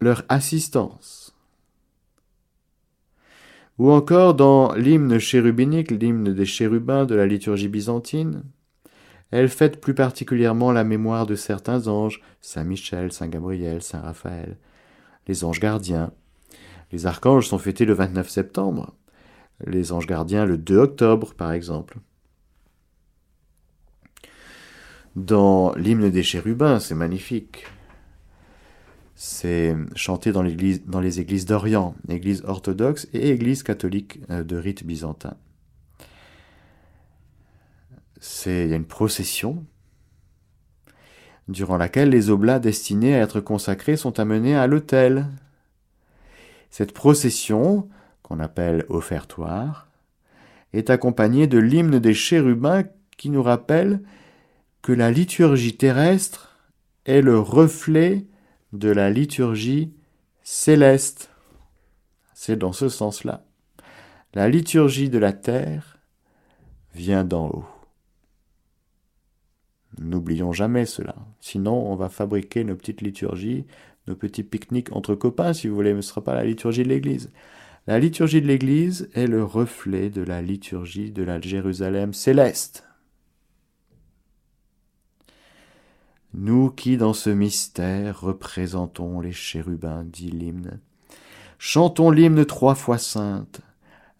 leur 0.00 0.24
assistance. 0.28 1.36
Ou 3.78 3.90
encore 3.90 4.34
dans 4.34 4.74
l'hymne 4.74 5.18
chérubinique, 5.18 5.90
l'hymne 5.90 6.32
des 6.32 6.46
chérubins 6.46 7.04
de 7.04 7.14
la 7.14 7.26
liturgie 7.26 7.68
byzantine, 7.68 8.42
elle 9.30 9.48
fête 9.48 9.80
plus 9.80 9.94
particulièrement 9.94 10.72
la 10.72 10.84
mémoire 10.84 11.26
de 11.26 11.34
certains 11.34 11.88
anges, 11.88 12.20
Saint 12.42 12.64
Michel, 12.64 13.12
Saint 13.12 13.28
Gabriel, 13.28 13.82
Saint 13.82 14.02
Raphaël, 14.02 14.58
les 15.26 15.42
anges 15.44 15.60
gardiens. 15.60 16.12
Les 16.92 17.06
archanges 17.06 17.48
sont 17.48 17.58
fêtés 17.58 17.86
le 17.86 17.94
29 17.94 18.28
septembre, 18.28 18.94
les 19.66 19.92
anges 19.92 20.06
gardiens 20.06 20.44
le 20.44 20.58
2 20.58 20.76
octobre 20.76 21.34
par 21.34 21.52
exemple. 21.52 21.98
Dans 25.14 25.74
l'hymne 25.74 26.10
des 26.10 26.22
chérubins, 26.22 26.80
c'est 26.80 26.94
magnifique. 26.94 27.66
C'est 29.14 29.76
chanté 29.94 30.32
dans, 30.32 30.42
les 30.42 31.20
églises 31.20 31.46
d'Orient, 31.46 31.94
église 32.08 32.42
orthodoxe 32.44 33.06
et 33.12 33.30
église 33.30 33.62
catholique 33.62 34.20
euh, 34.30 34.42
de 34.42 34.56
rite 34.56 34.84
byzantin 34.84 35.36
il 38.46 38.68
y 38.68 38.72
a 38.72 38.76
une 38.76 38.84
procession 38.84 39.64
durant 41.48 41.76
laquelle 41.76 42.10
les 42.10 42.30
oblats 42.30 42.60
destinés 42.60 43.14
à 43.14 43.22
être 43.22 43.40
consacrés 43.40 43.96
sont 43.96 44.20
amenés 44.20 44.56
à 44.56 44.66
l'autel. 44.66 45.26
Cette 46.70 46.92
procession, 46.92 47.88
appelle 48.40 48.84
offertoire, 48.88 49.88
est 50.72 50.90
accompagnée 50.90 51.46
de 51.46 51.58
l'hymne 51.58 51.98
des 51.98 52.14
chérubins 52.14 52.84
qui 53.16 53.30
nous 53.30 53.42
rappelle 53.42 54.00
que 54.80 54.92
la 54.92 55.10
liturgie 55.10 55.76
terrestre 55.76 56.56
est 57.04 57.20
le 57.20 57.38
reflet 57.38 58.26
de 58.72 58.88
la 58.88 59.10
liturgie 59.10 59.92
céleste. 60.42 61.30
C'est 62.34 62.56
dans 62.56 62.72
ce 62.72 62.88
sens-là. 62.88 63.44
La 64.34 64.48
liturgie 64.48 65.10
de 65.10 65.18
la 65.18 65.32
terre 65.32 65.98
vient 66.94 67.24
d'en 67.24 67.48
haut. 67.48 67.66
N'oublions 69.98 70.52
jamais 70.52 70.86
cela. 70.86 71.14
Sinon, 71.40 71.74
on 71.74 71.96
va 71.96 72.08
fabriquer 72.08 72.64
nos 72.64 72.74
petites 72.74 73.02
liturgies, 73.02 73.66
nos 74.06 74.16
petits 74.16 74.42
pique-niques 74.42 74.92
entre 74.92 75.14
copains, 75.14 75.52
si 75.52 75.68
vous 75.68 75.74
voulez, 75.74 75.92
mais 75.92 76.02
ce 76.02 76.08
ne 76.08 76.10
sera 76.10 76.24
pas 76.24 76.34
la 76.34 76.44
liturgie 76.44 76.82
de 76.82 76.88
l'Église. 76.88 77.30
La 77.86 77.98
liturgie 77.98 78.40
de 78.40 78.46
l'Église 78.46 79.10
est 79.14 79.26
le 79.26 79.42
reflet 79.42 80.08
de 80.08 80.22
la 80.22 80.40
liturgie 80.40 81.10
de 81.10 81.22
la 81.22 81.40
Jérusalem 81.40 82.12
céleste. 82.12 82.84
Nous 86.32 86.70
qui, 86.70 86.96
dans 86.96 87.12
ce 87.12 87.30
mystère, 87.30 88.20
représentons 88.20 89.20
les 89.20 89.32
chérubins, 89.32 90.04
dit 90.04 90.30
l'hymne, 90.30 90.80
chantons 91.58 92.10
l'hymne 92.10 92.44
trois 92.46 92.74
fois 92.74 92.98
sainte 92.98 93.60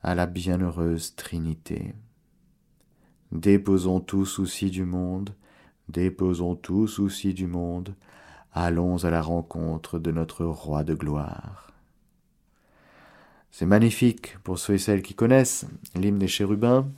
à 0.03 0.15
la 0.15 0.27
bienheureuse 0.27 1.15
Trinité. 1.15 1.95
Déposons 3.31 4.01
tout 4.01 4.27
souci 4.27 4.71
du 4.71 4.85
monde, 4.85 5.31
Déposons 5.89 6.55
tout 6.55 6.87
souci 6.87 7.35
du 7.35 7.47
monde, 7.47 7.95
allons 8.53 9.05
à 9.05 9.11
la 9.11 9.21
rencontre 9.21 9.99
de 9.99 10.11
notre 10.11 10.45
roi 10.45 10.85
de 10.85 10.95
gloire. 10.95 11.72
C'est 13.53 13.67
magnifique 13.67 14.39
pour 14.43 14.59
ceux 14.59 14.75
et 14.75 14.79
celles 14.79 15.03
qui 15.03 15.15
connaissent 15.15 15.67
l'hymne 15.95 16.19
des 16.19 16.27
chérubins. 16.27 16.89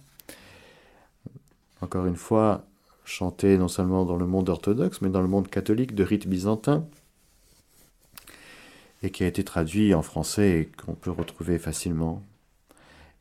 Encore 1.80 2.06
une 2.06 2.16
fois, 2.16 2.64
chanté 3.04 3.58
non 3.58 3.68
seulement 3.68 4.04
dans 4.04 4.16
le 4.16 4.26
monde 4.26 4.48
orthodoxe, 4.48 5.00
mais 5.02 5.10
dans 5.10 5.20
le 5.20 5.28
monde 5.28 5.48
catholique 5.48 5.94
de 5.94 6.04
rite 6.04 6.28
byzantin, 6.28 6.86
et 9.02 9.10
qui 9.10 9.24
a 9.24 9.26
été 9.26 9.44
traduit 9.44 9.94
en 9.94 10.02
français 10.02 10.60
et 10.60 10.64
qu'on 10.66 10.94
peut 10.94 11.10
retrouver 11.10 11.58
facilement, 11.58 12.22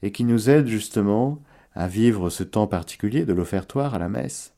et 0.04 0.12
qui 0.12 0.24
nous 0.24 0.50
aide 0.50 0.68
justement 0.68 1.42
à 1.74 1.88
vivre 1.88 2.30
ce 2.30 2.44
temps 2.44 2.68
particulier 2.68 3.26
de 3.26 3.34
l'offertoire 3.34 3.96
à 3.96 4.00
la 4.00 4.10
messe 4.10 4.54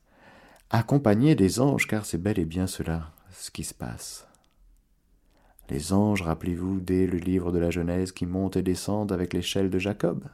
accompagné 0.70 1.34
des 1.34 1.60
anges, 1.60 1.86
car 1.86 2.04
c'est 2.04 2.20
bel 2.20 2.38
et 2.38 2.44
bien 2.44 2.66
cela 2.66 3.10
ce 3.32 3.50
qui 3.50 3.64
se 3.64 3.74
passe. 3.74 4.25
Les 5.68 5.92
anges, 5.92 6.22
rappelez-vous, 6.22 6.80
dès 6.80 7.06
le 7.06 7.18
livre 7.18 7.50
de 7.50 7.58
la 7.58 7.70
Genèse, 7.70 8.12
qui 8.12 8.26
montent 8.26 8.56
et 8.56 8.62
descendent 8.62 9.12
avec 9.12 9.32
l'échelle 9.32 9.70
de 9.70 9.78
Jacob. 9.78 10.24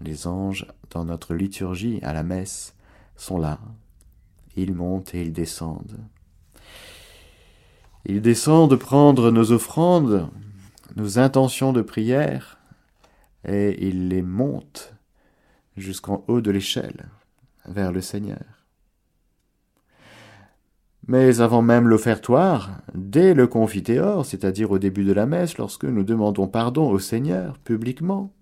Les 0.00 0.26
anges, 0.26 0.66
dans 0.90 1.04
notre 1.04 1.34
liturgie 1.34 2.00
à 2.02 2.12
la 2.12 2.22
messe, 2.22 2.74
sont 3.16 3.38
là. 3.38 3.58
Ils 4.56 4.74
montent 4.74 5.14
et 5.14 5.22
ils 5.22 5.32
descendent. 5.32 6.00
Ils 8.04 8.20
descendent 8.20 8.76
prendre 8.76 9.30
nos 9.30 9.52
offrandes, 9.52 10.28
nos 10.96 11.18
intentions 11.18 11.72
de 11.72 11.82
prière, 11.82 12.58
et 13.44 13.86
ils 13.86 14.08
les 14.08 14.22
montent 14.22 14.94
jusqu'en 15.76 16.24
haut 16.28 16.40
de 16.40 16.50
l'échelle 16.50 17.08
vers 17.66 17.92
le 17.92 18.00
Seigneur. 18.00 18.55
Mais 21.08 21.40
avant 21.40 21.62
même 21.62 21.86
l'offertoire, 21.86 22.82
dès 22.94 23.32
le 23.32 23.46
confiteor, 23.46 24.26
c'est-à-dire 24.26 24.72
au 24.72 24.78
début 24.78 25.04
de 25.04 25.12
la 25.12 25.26
messe, 25.26 25.56
lorsque 25.56 25.84
nous 25.84 26.02
demandons 26.02 26.48
pardon 26.48 26.90
au 26.90 26.98
Seigneur 26.98 27.58
publiquement, 27.58 28.34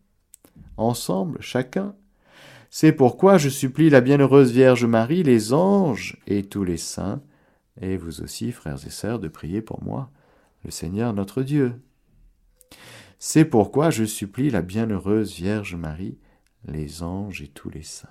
ensemble, 0.78 1.38
chacun, 1.40 1.94
c'est 2.70 2.92
pourquoi 2.92 3.36
je 3.36 3.50
supplie 3.50 3.90
la 3.90 4.00
bienheureuse 4.00 4.50
Vierge 4.50 4.86
Marie, 4.86 5.22
les 5.22 5.52
anges 5.52 6.16
et 6.26 6.42
tous 6.42 6.64
les 6.64 6.78
saints, 6.78 7.22
et 7.80 7.96
vous 7.96 8.22
aussi, 8.22 8.50
frères 8.50 8.84
et 8.86 8.90
sœurs, 8.90 9.18
de 9.18 9.28
prier 9.28 9.60
pour 9.60 9.82
moi, 9.84 10.10
le 10.64 10.70
Seigneur 10.70 11.12
notre 11.12 11.42
Dieu. 11.42 11.74
C'est 13.18 13.44
pourquoi 13.44 13.90
je 13.90 14.04
supplie 14.04 14.50
la 14.50 14.62
bienheureuse 14.62 15.34
Vierge 15.34 15.76
Marie, 15.76 16.18
les 16.66 17.02
anges 17.02 17.42
et 17.42 17.48
tous 17.48 17.68
les 17.68 17.82
saints. 17.82 18.08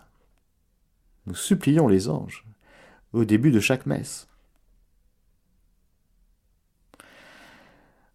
Nous 1.26 1.36
supplions 1.36 1.88
les 1.88 2.08
anges 2.08 2.46
au 3.14 3.26
début 3.26 3.52
de 3.52 3.60
chaque 3.60 3.86
messe. 3.86 4.28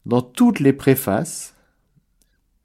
Dans 0.08 0.22
toutes 0.22 0.60
les 0.60 0.72
préfaces, 0.72 1.54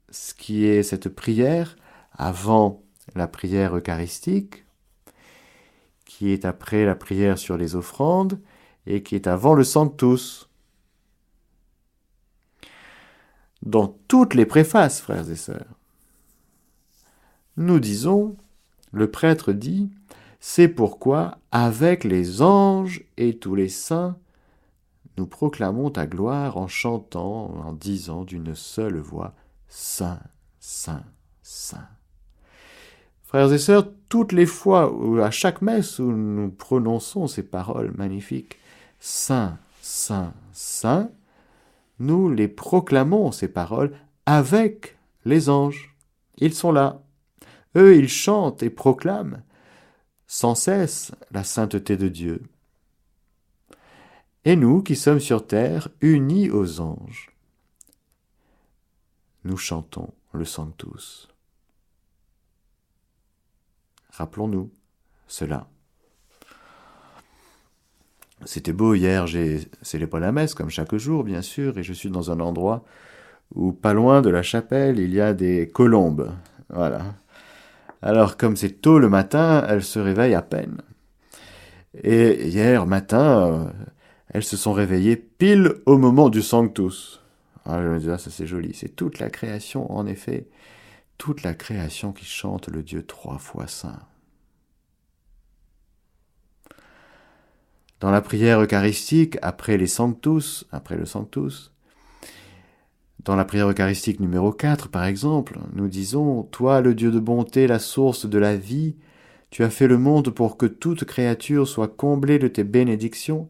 ce 0.08 0.32
qui 0.32 0.64
est 0.64 0.82
cette 0.82 1.10
prière 1.10 1.76
avant 2.10 2.82
la 3.14 3.28
prière 3.28 3.76
eucharistique, 3.76 4.64
qui 6.06 6.30
est 6.30 6.46
après 6.46 6.86
la 6.86 6.94
prière 6.94 7.36
sur 7.36 7.58
les 7.58 7.76
offrandes 7.76 8.40
et 8.86 9.02
qui 9.02 9.14
est 9.14 9.26
avant 9.26 9.52
le 9.52 9.62
Sanctus. 9.62 10.48
Dans 13.60 13.88
toutes 14.08 14.32
les 14.32 14.46
préfaces, 14.46 15.02
frères 15.02 15.28
et 15.28 15.36
sœurs, 15.36 15.78
nous 17.58 17.78
disons, 17.78 18.38
le 18.90 19.10
prêtre 19.10 19.52
dit, 19.52 19.90
c'est 20.40 20.68
pourquoi, 20.68 21.36
avec 21.52 22.04
les 22.04 22.40
anges 22.40 23.04
et 23.18 23.36
tous 23.36 23.54
les 23.54 23.68
saints, 23.68 24.16
nous 25.16 25.26
proclamons 25.26 25.90
ta 25.90 26.06
gloire 26.06 26.56
en 26.56 26.68
chantant, 26.68 27.54
en 27.64 27.72
disant 27.72 28.24
d'une 28.24 28.54
seule 28.54 28.98
voix, 28.98 29.34
Saint, 29.68 30.20
Saint, 30.58 31.04
Saint. 31.42 31.88
Frères 33.22 33.52
et 33.52 33.58
sœurs, 33.58 33.88
toutes 34.08 34.32
les 34.32 34.46
fois, 34.46 34.92
ou 34.92 35.20
à 35.20 35.30
chaque 35.30 35.62
messe 35.62 35.98
où 35.98 36.10
nous 36.10 36.50
prononçons 36.50 37.26
ces 37.26 37.42
paroles 37.42 37.92
magnifiques, 37.96 38.58
Saint, 39.00 39.58
Saint, 39.80 40.34
Saint, 40.52 41.10
nous 41.98 42.30
les 42.30 42.48
proclamons, 42.48 43.32
ces 43.32 43.48
paroles, 43.48 43.96
avec 44.26 44.96
les 45.24 45.48
anges. 45.48 45.94
Ils 46.38 46.54
sont 46.54 46.72
là. 46.72 47.02
Eux, 47.76 47.96
ils 47.96 48.08
chantent 48.08 48.62
et 48.62 48.70
proclament 48.70 49.42
sans 50.26 50.54
cesse 50.54 51.12
la 51.30 51.44
sainteté 51.44 51.96
de 51.96 52.08
Dieu. 52.08 52.42
Et 54.44 54.56
nous 54.56 54.82
qui 54.82 54.94
sommes 54.94 55.20
sur 55.20 55.46
terre, 55.46 55.88
unis 56.00 56.50
aux 56.50 56.80
anges, 56.80 57.30
nous 59.44 59.56
chantons 59.56 60.12
le 60.32 60.44
Sanctus. 60.44 61.28
Rappelons-nous 64.10 64.70
cela. 65.26 65.66
C'était 68.44 68.72
beau, 68.72 68.94
hier 68.94 69.26
j'ai 69.26 69.62
célébré 69.80 70.20
la 70.20 70.32
messe 70.32 70.54
comme 70.54 70.70
chaque 70.70 70.94
jour 70.96 71.24
bien 71.24 71.40
sûr, 71.40 71.78
et 71.78 71.82
je 71.82 71.92
suis 71.94 72.10
dans 72.10 72.30
un 72.30 72.40
endroit 72.40 72.84
où 73.54 73.72
pas 73.72 73.94
loin 73.94 74.20
de 74.20 74.30
la 74.30 74.42
chapelle 74.42 74.98
il 74.98 75.14
y 75.14 75.20
a 75.20 75.32
des 75.32 75.68
colombes. 75.68 76.30
Voilà. 76.68 77.14
Alors 78.02 78.36
comme 78.36 78.56
c'est 78.56 78.82
tôt 78.82 78.98
le 78.98 79.08
matin, 79.08 79.64
elles 79.68 79.82
se 79.82 79.98
réveillent 79.98 80.34
à 80.34 80.42
peine. 80.42 80.82
Et 82.02 82.48
hier 82.48 82.86
matin, 82.86 83.46
euh, 83.46 83.70
elles 84.34 84.44
se 84.44 84.56
sont 84.56 84.72
réveillées 84.72 85.16
pile 85.16 85.74
au 85.86 85.96
moment 85.96 86.28
du 86.28 86.42
Sanctus. 86.42 87.22
Ah, 87.64 87.80
je 87.80 87.88
me 87.88 88.00
dis, 88.00 88.10
ah, 88.10 88.18
ça 88.18 88.30
c'est 88.30 88.48
joli. 88.48 88.74
C'est 88.74 88.94
toute 88.94 89.20
la 89.20 89.30
création, 89.30 89.90
en 89.92 90.06
effet, 90.06 90.48
toute 91.18 91.44
la 91.44 91.54
création 91.54 92.12
qui 92.12 92.24
chante 92.24 92.66
le 92.68 92.82
Dieu 92.82 93.06
trois 93.06 93.38
fois 93.38 93.68
saint. 93.68 94.00
Dans 98.00 98.10
la 98.10 98.20
prière 98.20 98.60
eucharistique, 98.60 99.38
après 99.40 99.76
les 99.76 99.86
Sanctus, 99.86 100.66
après 100.72 100.96
le 100.96 101.06
Sanctus, 101.06 101.72
dans 103.22 103.36
la 103.36 103.44
prière 103.44 103.70
eucharistique 103.70 104.18
numéro 104.18 104.52
4, 104.52 104.88
par 104.88 105.04
exemple, 105.04 105.60
nous 105.74 105.86
disons 105.86 106.42
Toi, 106.42 106.80
le 106.80 106.96
Dieu 106.96 107.12
de 107.12 107.20
bonté, 107.20 107.68
la 107.68 107.78
source 107.78 108.26
de 108.26 108.38
la 108.38 108.56
vie, 108.56 108.96
tu 109.50 109.62
as 109.62 109.70
fait 109.70 109.86
le 109.86 109.96
monde 109.96 110.30
pour 110.30 110.56
que 110.56 110.66
toute 110.66 111.04
créature 111.04 111.68
soit 111.68 111.86
comblée 111.86 112.40
de 112.40 112.48
tes 112.48 112.64
bénédictions 112.64 113.48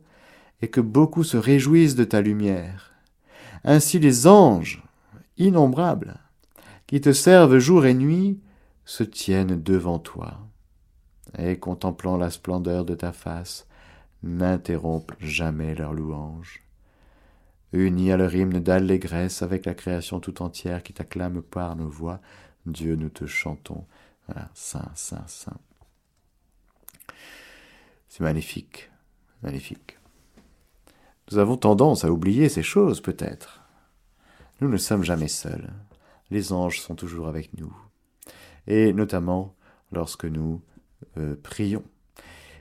et 0.64 0.68
que 0.68 0.80
beaucoup 0.80 1.24
se 1.24 1.36
réjouissent 1.36 1.94
de 1.94 2.04
ta 2.04 2.22
lumière. 2.22 2.94
Ainsi 3.64 3.98
les 3.98 4.26
anges, 4.26 4.82
innombrables, 5.36 6.16
qui 6.86 7.02
te 7.02 7.12
servent 7.12 7.58
jour 7.58 7.84
et 7.84 7.92
nuit, 7.92 8.40
se 8.86 9.04
tiennent 9.04 9.62
devant 9.62 9.98
toi, 9.98 10.38
et 11.38 11.58
contemplant 11.58 12.16
la 12.16 12.30
splendeur 12.30 12.86
de 12.86 12.94
ta 12.94 13.12
face, 13.12 13.66
n'interrompent 14.22 15.12
jamais 15.20 15.74
leur 15.74 15.92
louange 15.92 16.64
unis 17.74 18.12
à 18.12 18.16
leur 18.16 18.34
hymne 18.34 18.60
d'allégresse 18.60 19.42
avec 19.42 19.66
la 19.66 19.74
création 19.74 20.20
tout 20.20 20.42
entière 20.42 20.82
qui 20.82 20.92
t'acclame 20.92 21.42
par 21.42 21.76
nos 21.76 21.88
voix. 21.88 22.20
Dieu, 22.66 22.94
nous 22.94 23.08
te 23.08 23.26
chantons. 23.26 23.84
Voilà, 24.28 24.48
Saint, 24.54 24.90
Saint, 24.94 25.26
Saint. 25.26 25.58
C'est 28.08 28.22
magnifique, 28.22 28.90
magnifique. 29.42 29.98
Nous 31.30 31.38
avons 31.38 31.56
tendance 31.56 32.04
à 32.04 32.10
oublier 32.10 32.48
ces 32.48 32.62
choses, 32.62 33.00
peut-être. 33.00 33.62
Nous 34.60 34.68
ne 34.68 34.76
sommes 34.76 35.04
jamais 35.04 35.28
seuls. 35.28 35.72
Les 36.30 36.52
anges 36.52 36.80
sont 36.80 36.94
toujours 36.94 37.28
avec 37.28 37.56
nous. 37.58 37.74
Et 38.66 38.92
notamment 38.92 39.54
lorsque 39.92 40.24
nous 40.24 40.60
euh, 41.18 41.36
prions. 41.42 41.84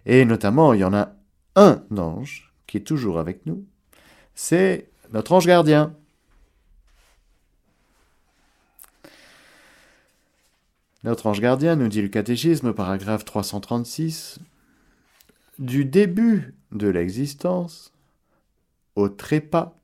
Et 0.06 0.26
notamment, 0.26 0.74
il 0.74 0.82
y 0.82 0.84
en 0.84 0.94
a 0.94 1.14
un 1.56 1.84
ange 1.98 2.54
qui 2.68 2.78
est 2.78 2.82
toujours 2.82 3.20
avec 3.20 3.46
nous. 3.46 3.66
C'est 4.36 4.90
notre 5.12 5.34
ange 5.34 5.46
gardien. 5.46 5.96
Notre 11.04 11.28
ange 11.28 11.42
gardien, 11.42 11.76
nous 11.76 11.90
dit 11.90 12.02
le 12.02 12.08
catéchisme, 12.08 12.74
paragraphe 12.74 13.26
336, 13.26 14.40
du 15.60 15.86
début 15.86 16.56
de 16.72 16.88
l'existence 16.88 17.93
au 18.96 19.10
trépas, 19.10 19.80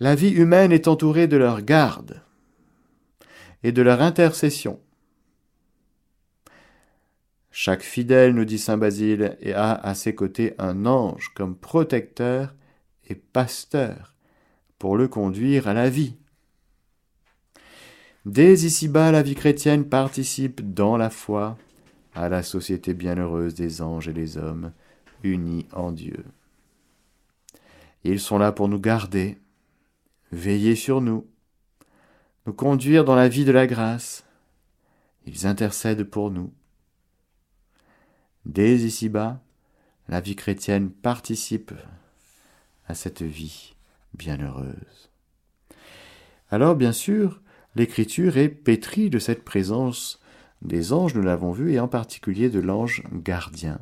la 0.00 0.14
vie 0.14 0.30
humaine 0.30 0.72
est 0.72 0.88
entourée 0.88 1.28
de 1.28 1.36
leur 1.36 1.62
garde 1.62 2.22
et 3.62 3.72
de 3.72 3.82
leur 3.82 4.02
intercession. 4.02 4.80
Chaque 7.50 7.82
fidèle, 7.82 8.34
nous 8.34 8.46
dit 8.46 8.58
Saint 8.58 8.78
Basile, 8.78 9.36
a 9.54 9.74
à 9.74 9.94
ses 9.94 10.14
côtés 10.14 10.54
un 10.58 10.86
ange 10.86 11.32
comme 11.34 11.54
protecteur 11.54 12.54
pasteur 13.14 14.14
pour 14.78 14.96
le 14.96 15.08
conduire 15.08 15.68
à 15.68 15.74
la 15.74 15.88
vie. 15.88 16.16
Dès 18.24 18.54
ici-bas, 18.54 19.10
la 19.10 19.22
vie 19.22 19.34
chrétienne 19.34 19.84
participe 19.84 20.74
dans 20.74 20.96
la 20.96 21.10
foi 21.10 21.56
à 22.14 22.28
la 22.28 22.42
société 22.42 22.94
bienheureuse 22.94 23.54
des 23.54 23.82
anges 23.82 24.08
et 24.08 24.12
des 24.12 24.36
hommes 24.36 24.72
unis 25.24 25.66
en 25.72 25.92
Dieu. 25.92 26.24
Ils 28.04 28.20
sont 28.20 28.38
là 28.38 28.52
pour 28.52 28.68
nous 28.68 28.80
garder, 28.80 29.38
veiller 30.32 30.74
sur 30.74 31.00
nous, 31.00 31.26
nous 32.46 32.52
conduire 32.52 33.04
dans 33.04 33.14
la 33.14 33.28
vie 33.28 33.44
de 33.44 33.52
la 33.52 33.66
grâce. 33.66 34.24
Ils 35.26 35.46
intercèdent 35.46 36.04
pour 36.04 36.30
nous. 36.30 36.52
Dès 38.44 38.76
ici-bas, 38.76 39.40
la 40.08 40.20
vie 40.20 40.34
chrétienne 40.34 40.90
participe 40.90 41.72
à 42.88 42.94
cette 42.94 43.22
vie 43.22 43.74
bienheureuse. 44.14 45.10
Alors, 46.50 46.74
bien 46.74 46.92
sûr, 46.92 47.40
l'écriture 47.76 48.36
est 48.36 48.48
pétrie 48.48 49.10
de 49.10 49.20
cette 49.20 49.44
présence 49.44 50.20
des 50.60 50.92
anges, 50.92 51.14
nous 51.14 51.22
l'avons 51.22 51.52
vu, 51.52 51.72
et 51.72 51.80
en 51.80 51.88
particulier 51.88 52.50
de 52.50 52.60
l'ange 52.60 53.04
gardien. 53.12 53.80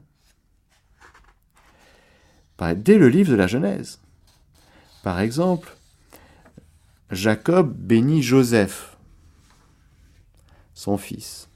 Dès 2.76 2.98
le 2.98 3.08
livre 3.08 3.30
de 3.30 3.36
la 3.36 3.46
Genèse. 3.46 4.00
Par 5.02 5.20
exemple, 5.20 5.76
Jacob 7.10 7.74
bénit 7.76 8.22
Joseph, 8.22 8.96
son 10.74 10.96
fils. 10.98 11.48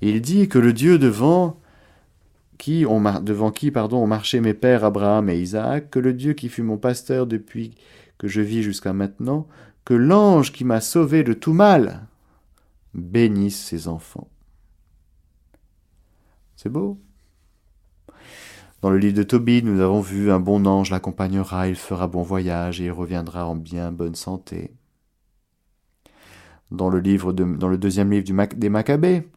Il 0.00 0.20
dit 0.20 0.48
que 0.48 0.58
le 0.58 0.72
Dieu 0.72 0.98
devant 0.98 1.60
qui 2.56 2.84
ont 2.86 3.00
marché 4.06 4.40
mes 4.40 4.54
pères 4.54 4.84
Abraham 4.84 5.30
et 5.30 5.38
Isaac, 5.38 5.90
que 5.90 5.98
le 5.98 6.12
Dieu 6.12 6.32
qui 6.32 6.48
fut 6.48 6.62
mon 6.62 6.76
pasteur 6.76 7.26
depuis 7.26 7.74
que 8.18 8.26
je 8.26 8.40
vis 8.40 8.62
jusqu'à 8.62 8.92
maintenant, 8.92 9.46
que 9.84 9.94
l'ange 9.94 10.52
qui 10.52 10.64
m'a 10.64 10.80
sauvé 10.80 11.22
de 11.22 11.32
tout 11.32 11.52
mal 11.52 12.06
bénisse 12.94 13.58
ses 13.58 13.86
enfants. 13.86 14.28
C'est 16.56 16.68
beau. 16.68 16.98
Dans 18.80 18.90
le 18.90 18.98
livre 18.98 19.16
de 19.16 19.22
Tobie, 19.22 19.62
nous 19.62 19.80
avons 19.80 20.00
vu 20.00 20.30
un 20.30 20.40
bon 20.40 20.66
ange 20.66 20.90
l'accompagnera, 20.90 21.68
il 21.68 21.76
fera 21.76 22.06
bon 22.06 22.22
voyage 22.22 22.80
et 22.80 22.84
il 22.84 22.92
reviendra 22.92 23.46
en 23.46 23.56
bien 23.56 23.90
bonne 23.90 24.14
santé. 24.14 24.72
Dans 26.70 26.88
le, 26.90 27.00
deuxième 27.78 28.10
livre 28.12 28.54
des 28.54 28.68
Maccabées, 28.68 29.28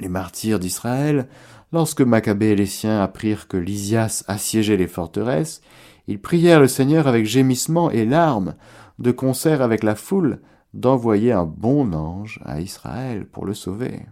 les 0.00 0.08
martyrs 0.08 0.58
d'Israël, 0.58 1.28
Lorsque 1.72 2.00
Maccabée 2.00 2.50
et 2.50 2.56
les 2.56 2.66
siens 2.66 3.02
apprirent 3.02 3.48
que 3.48 3.56
Lysias 3.56 4.24
assiégeait 4.28 4.76
les 4.76 4.86
forteresses, 4.86 5.60
ils 6.06 6.20
prièrent 6.20 6.60
le 6.60 6.68
Seigneur 6.68 7.08
avec 7.08 7.26
gémissements 7.26 7.90
et 7.90 8.04
larmes, 8.04 8.54
de 8.98 9.10
concert 9.10 9.62
avec 9.62 9.82
la 9.82 9.96
foule, 9.96 10.40
d'envoyer 10.74 11.32
un 11.32 11.44
bon 11.44 11.92
ange 11.92 12.40
à 12.44 12.60
Israël 12.60 13.26
pour 13.26 13.44
le 13.44 13.54
sauver. 13.54 14.06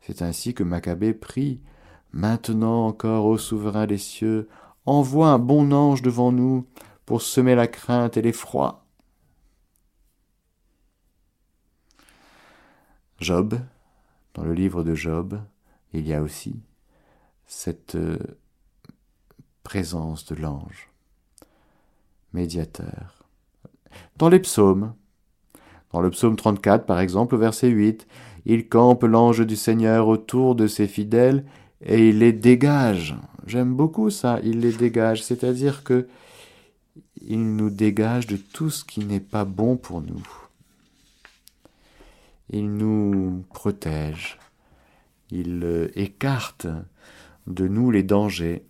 C'est 0.00 0.22
ainsi 0.22 0.54
que 0.54 0.62
Maccabée 0.62 1.14
prie 1.14 1.60
Maintenant 2.14 2.86
encore, 2.86 3.26
ô 3.26 3.38
souverain 3.38 3.88
des 3.88 3.98
cieux, 3.98 4.48
envoie 4.86 5.30
un 5.30 5.40
bon 5.40 5.72
ange 5.72 6.00
devant 6.00 6.30
nous 6.30 6.64
pour 7.06 7.22
semer 7.22 7.56
la 7.56 7.66
crainte 7.66 8.16
et 8.16 8.22
l'effroi. 8.22 8.86
Job, 13.18 13.58
dans 14.34 14.44
le 14.44 14.52
livre 14.54 14.84
de 14.84 14.94
Job, 14.94 15.40
il 15.92 16.06
y 16.06 16.14
a 16.14 16.22
aussi 16.22 16.62
cette 17.46 17.96
euh, 17.96 18.18
présence 19.64 20.24
de 20.24 20.36
l'ange, 20.36 20.90
médiateur. 22.32 23.24
Dans 24.18 24.28
les 24.28 24.38
psaumes, 24.38 24.94
dans 25.90 26.00
le 26.00 26.10
psaume 26.10 26.36
34 26.36 26.86
par 26.86 27.00
exemple, 27.00 27.36
verset 27.36 27.70
8, 27.70 28.06
il 28.46 28.68
campe 28.68 29.02
l'ange 29.02 29.44
du 29.44 29.56
Seigneur 29.56 30.06
autour 30.06 30.54
de 30.54 30.68
ses 30.68 30.86
fidèles 30.86 31.44
et 31.84 32.08
il 32.08 32.18
les 32.18 32.32
dégage. 32.32 33.14
J'aime 33.46 33.74
beaucoup 33.74 34.10
ça, 34.10 34.40
il 34.42 34.60
les 34.60 34.72
dégage, 34.72 35.22
c'est-à-dire 35.22 35.84
que 35.84 36.08
il 37.26 37.56
nous 37.56 37.70
dégage 37.70 38.26
de 38.26 38.36
tout 38.36 38.70
ce 38.70 38.84
qui 38.84 39.00
n'est 39.04 39.20
pas 39.20 39.44
bon 39.44 39.76
pour 39.76 40.02
nous. 40.02 40.26
Il 42.50 42.74
nous 42.74 43.44
protège, 43.52 44.38
il 45.30 45.60
euh, 45.64 45.88
écarte 45.94 46.66
de 47.46 47.66
nous 47.66 47.90
les 47.90 48.02
dangers. 48.02 48.64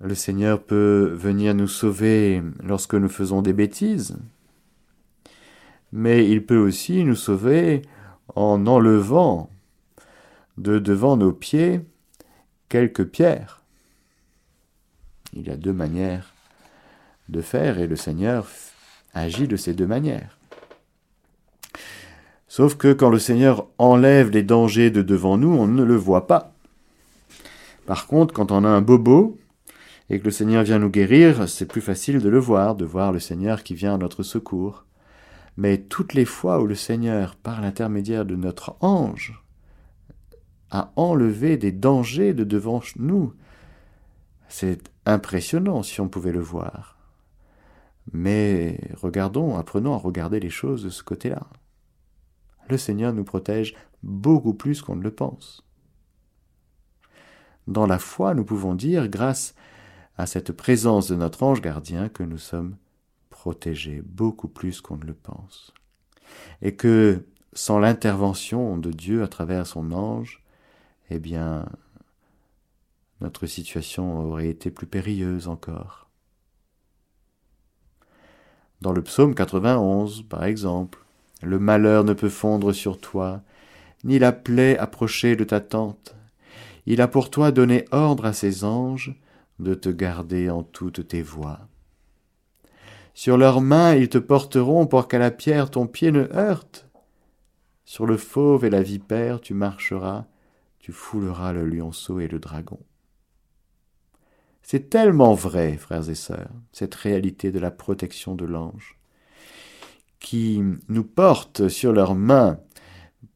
Le 0.00 0.14
Seigneur 0.14 0.62
peut 0.62 1.12
venir 1.14 1.54
nous 1.54 1.68
sauver 1.68 2.42
lorsque 2.62 2.94
nous 2.94 3.08
faisons 3.08 3.42
des 3.42 3.52
bêtises, 3.52 4.16
mais 5.90 6.30
il 6.30 6.44
peut 6.44 6.58
aussi 6.58 7.02
nous 7.04 7.16
sauver 7.16 7.82
en 8.36 8.66
enlevant 8.66 9.50
de 10.58 10.78
devant 10.78 11.16
nos 11.16 11.32
pieds 11.32 11.80
quelques 12.68 13.04
pierres. 13.04 13.62
Il 15.32 15.46
y 15.46 15.50
a 15.50 15.56
deux 15.56 15.72
manières 15.72 16.34
de 17.28 17.40
faire 17.40 17.78
et 17.78 17.86
le 17.86 17.96
Seigneur 17.96 18.46
agit 19.14 19.48
de 19.48 19.56
ces 19.56 19.74
deux 19.74 19.86
manières. 19.86 20.38
Sauf 22.48 22.76
que 22.76 22.92
quand 22.92 23.10
le 23.10 23.18
Seigneur 23.18 23.66
enlève 23.78 24.30
les 24.30 24.42
dangers 24.42 24.90
de 24.90 25.02
devant 25.02 25.36
nous, 25.36 25.52
on 25.52 25.66
ne 25.66 25.84
le 25.84 25.96
voit 25.96 26.26
pas. 26.26 26.54
Par 27.86 28.06
contre, 28.06 28.34
quand 28.34 28.50
on 28.50 28.64
a 28.64 28.68
un 28.68 28.80
bobo 28.80 29.38
et 30.10 30.18
que 30.18 30.24
le 30.24 30.30
Seigneur 30.30 30.62
vient 30.64 30.78
nous 30.78 30.90
guérir, 30.90 31.48
c'est 31.48 31.66
plus 31.66 31.82
facile 31.82 32.20
de 32.20 32.28
le 32.28 32.38
voir, 32.38 32.74
de 32.74 32.86
voir 32.86 33.12
le 33.12 33.20
Seigneur 33.20 33.62
qui 33.62 33.74
vient 33.74 33.94
à 33.94 33.98
notre 33.98 34.22
secours. 34.22 34.84
Mais 35.56 35.78
toutes 35.78 36.14
les 36.14 36.24
fois 36.24 36.60
où 36.60 36.66
le 36.66 36.74
Seigneur, 36.74 37.36
par 37.36 37.60
l'intermédiaire 37.60 38.24
de 38.24 38.36
notre 38.36 38.76
ange, 38.80 39.42
a 40.70 40.92
enlevé 40.96 41.56
des 41.56 41.72
dangers 41.72 42.34
de 42.34 42.44
devant 42.44 42.80
nous, 42.96 43.32
c'est 44.48 44.90
impressionnant 45.06 45.82
si 45.82 46.00
on 46.00 46.08
pouvait 46.08 46.32
le 46.32 46.40
voir. 46.40 46.96
Mais 48.12 48.80
regardons, 48.94 49.56
apprenons 49.56 49.94
à 49.94 49.98
regarder 49.98 50.40
les 50.40 50.50
choses 50.50 50.82
de 50.84 50.90
ce 50.90 51.02
côté-là. 51.02 51.46
Le 52.68 52.78
Seigneur 52.78 53.12
nous 53.12 53.24
protège 53.24 53.74
beaucoup 54.02 54.54
plus 54.54 54.82
qu'on 54.82 54.96
ne 54.96 55.02
le 55.02 55.10
pense. 55.10 55.64
Dans 57.66 57.86
la 57.86 57.98
foi, 57.98 58.34
nous 58.34 58.44
pouvons 58.44 58.74
dire, 58.74 59.08
grâce 59.08 59.54
à 60.16 60.26
cette 60.26 60.52
présence 60.52 61.08
de 61.08 61.16
notre 61.16 61.42
ange 61.42 61.60
gardien, 61.60 62.08
que 62.08 62.22
nous 62.22 62.38
sommes 62.38 62.76
protégés 63.30 64.02
beaucoup 64.04 64.48
plus 64.48 64.80
qu'on 64.80 64.96
ne 64.96 65.04
le 65.04 65.14
pense. 65.14 65.72
Et 66.62 66.74
que, 66.76 67.26
sans 67.52 67.78
l'intervention 67.78 68.78
de 68.78 68.90
Dieu 68.90 69.22
à 69.22 69.28
travers 69.28 69.66
son 69.66 69.92
ange, 69.92 70.42
eh 71.10 71.18
bien, 71.18 71.66
notre 73.20 73.46
situation 73.46 74.20
aurait 74.20 74.48
été 74.48 74.70
plus 74.70 74.86
périlleuse 74.86 75.48
encore. 75.48 76.08
Dans 78.80 78.92
le 78.92 79.02
psaume 79.02 79.34
91, 79.34 80.22
par 80.22 80.44
exemple, 80.44 81.00
le 81.42 81.58
malheur 81.58 82.04
ne 82.04 82.12
peut 82.12 82.28
fondre 82.28 82.72
sur 82.72 83.00
toi, 83.00 83.42
ni 84.04 84.18
la 84.18 84.32
plaie 84.32 84.78
approcher 84.78 85.34
de 85.34 85.44
ta 85.44 85.60
tente. 85.60 86.14
Il 86.86 87.00
a 87.00 87.08
pour 87.08 87.30
toi 87.30 87.50
donné 87.50 87.84
ordre 87.90 88.24
à 88.24 88.32
ses 88.32 88.64
anges 88.64 89.14
de 89.58 89.74
te 89.74 89.88
garder 89.88 90.48
en 90.48 90.62
toutes 90.62 91.08
tes 91.08 91.22
voies. 91.22 91.60
Sur 93.14 93.36
leurs 93.36 93.60
mains 93.60 93.94
ils 93.94 94.08
te 94.08 94.18
porteront 94.18 94.86
pour 94.86 95.08
qu'à 95.08 95.18
la 95.18 95.32
pierre 95.32 95.70
ton 95.70 95.88
pied 95.88 96.12
ne 96.12 96.28
heurte. 96.32 96.88
Sur 97.84 98.06
le 98.06 98.16
fauve 98.16 98.64
et 98.64 98.70
la 98.70 98.82
vipère 98.82 99.40
tu 99.40 99.54
marcheras, 99.54 100.24
tu 100.88 100.92
fouleras 100.92 101.52
le 101.52 101.66
lionceau 101.66 102.18
et 102.18 102.28
le 102.28 102.38
dragon. 102.38 102.78
C'est 104.62 104.88
tellement 104.88 105.34
vrai, 105.34 105.76
frères 105.76 106.08
et 106.08 106.14
sœurs, 106.14 106.48
cette 106.72 106.94
réalité 106.94 107.52
de 107.52 107.58
la 107.58 107.70
protection 107.70 108.34
de 108.34 108.46
l'ange, 108.46 108.98
qui 110.18 110.62
nous 110.88 111.04
porte 111.04 111.68
sur 111.68 111.92
leurs 111.92 112.14
mains 112.14 112.58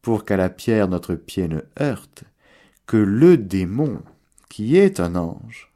pour 0.00 0.24
qu'à 0.24 0.38
la 0.38 0.48
pierre 0.48 0.88
notre 0.88 1.14
pied 1.14 1.46
ne 1.46 1.60
heurte, 1.78 2.24
que 2.86 2.96
le 2.96 3.36
démon, 3.36 4.00
qui 4.48 4.78
est 4.78 4.98
un 4.98 5.14
ange, 5.14 5.74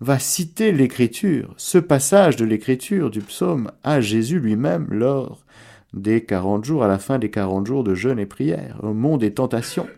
va 0.00 0.18
citer 0.18 0.70
l'écriture, 0.70 1.54
ce 1.56 1.78
passage 1.78 2.36
de 2.36 2.44
l'écriture 2.44 3.08
du 3.08 3.22
psaume 3.22 3.72
à 3.84 4.02
Jésus 4.02 4.38
lui-même 4.38 4.86
lors 4.90 5.46
des 5.94 6.26
quarante 6.26 6.66
jours, 6.66 6.84
à 6.84 6.88
la 6.88 6.98
fin 6.98 7.18
des 7.18 7.30
quarante 7.30 7.66
jours 7.66 7.84
de 7.84 7.94
jeûne 7.94 8.18
et 8.18 8.26
prière, 8.26 8.80
au 8.82 8.92
monde 8.92 9.20
des 9.20 9.32
tentations. 9.32 9.88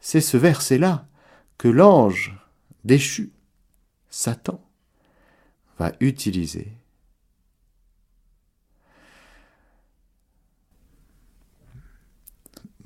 C'est 0.00 0.20
ce 0.20 0.36
verset-là 0.36 1.06
que 1.58 1.68
l'ange 1.68 2.34
déchu, 2.84 3.32
Satan, 4.08 4.60
va 5.78 5.92
utiliser. 6.00 6.72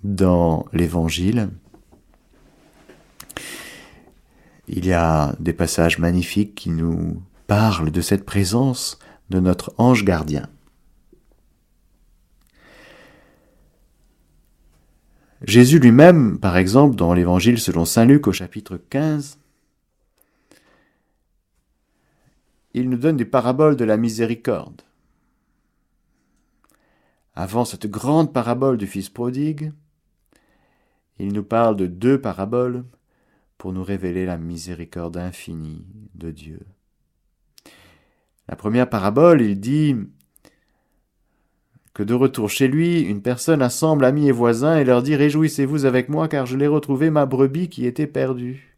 Dans 0.02 0.66
l'Évangile, 0.72 1.48
il 4.68 4.84
y 4.86 4.92
a 4.92 5.34
des 5.38 5.52
passages 5.52 5.98
magnifiques 5.98 6.54
qui 6.54 6.70
nous 6.70 7.22
parlent 7.46 7.90
de 7.90 8.00
cette 8.00 8.24
présence 8.24 8.98
de 9.30 9.40
notre 9.40 9.72
ange 9.78 10.04
gardien. 10.04 10.48
Jésus 15.46 15.78
lui-même, 15.78 16.38
par 16.38 16.56
exemple, 16.56 16.96
dans 16.96 17.12
l'Évangile 17.12 17.58
selon 17.58 17.84
Saint 17.84 18.06
Luc 18.06 18.26
au 18.26 18.32
chapitre 18.32 18.76
15, 18.76 19.38
il 22.72 22.88
nous 22.88 22.96
donne 22.96 23.16
des 23.16 23.24
paraboles 23.24 23.76
de 23.76 23.84
la 23.84 23.96
miséricorde. 23.96 24.82
Avant 27.34 27.64
cette 27.64 27.86
grande 27.86 28.32
parabole 28.32 28.78
du 28.78 28.86
Fils 28.86 29.10
prodigue, 29.10 29.72
il 31.18 31.32
nous 31.32 31.44
parle 31.44 31.76
de 31.76 31.86
deux 31.86 32.20
paraboles 32.20 32.84
pour 33.58 33.72
nous 33.72 33.84
révéler 33.84 34.26
la 34.26 34.38
miséricorde 34.38 35.16
infinie 35.16 35.84
de 36.14 36.30
Dieu. 36.30 36.60
La 38.48 38.56
première 38.56 38.88
parabole, 38.88 39.42
il 39.42 39.60
dit 39.60 39.96
que 41.94 42.02
de 42.02 42.14
retour 42.14 42.50
chez 42.50 42.66
lui, 42.66 43.00
une 43.00 43.22
personne 43.22 43.62
assemble 43.62 44.04
amis 44.04 44.28
et 44.28 44.32
voisins 44.32 44.76
et 44.76 44.84
leur 44.84 45.02
dit 45.02 45.14
Réjouissez-vous 45.14 45.86
avec 45.86 46.08
moi, 46.08 46.28
car 46.28 46.44
je 46.44 46.56
l'ai 46.56 46.66
retrouvé 46.66 47.08
ma 47.08 47.24
brebis 47.24 47.68
qui 47.68 47.86
était 47.86 48.08
perdue. 48.08 48.76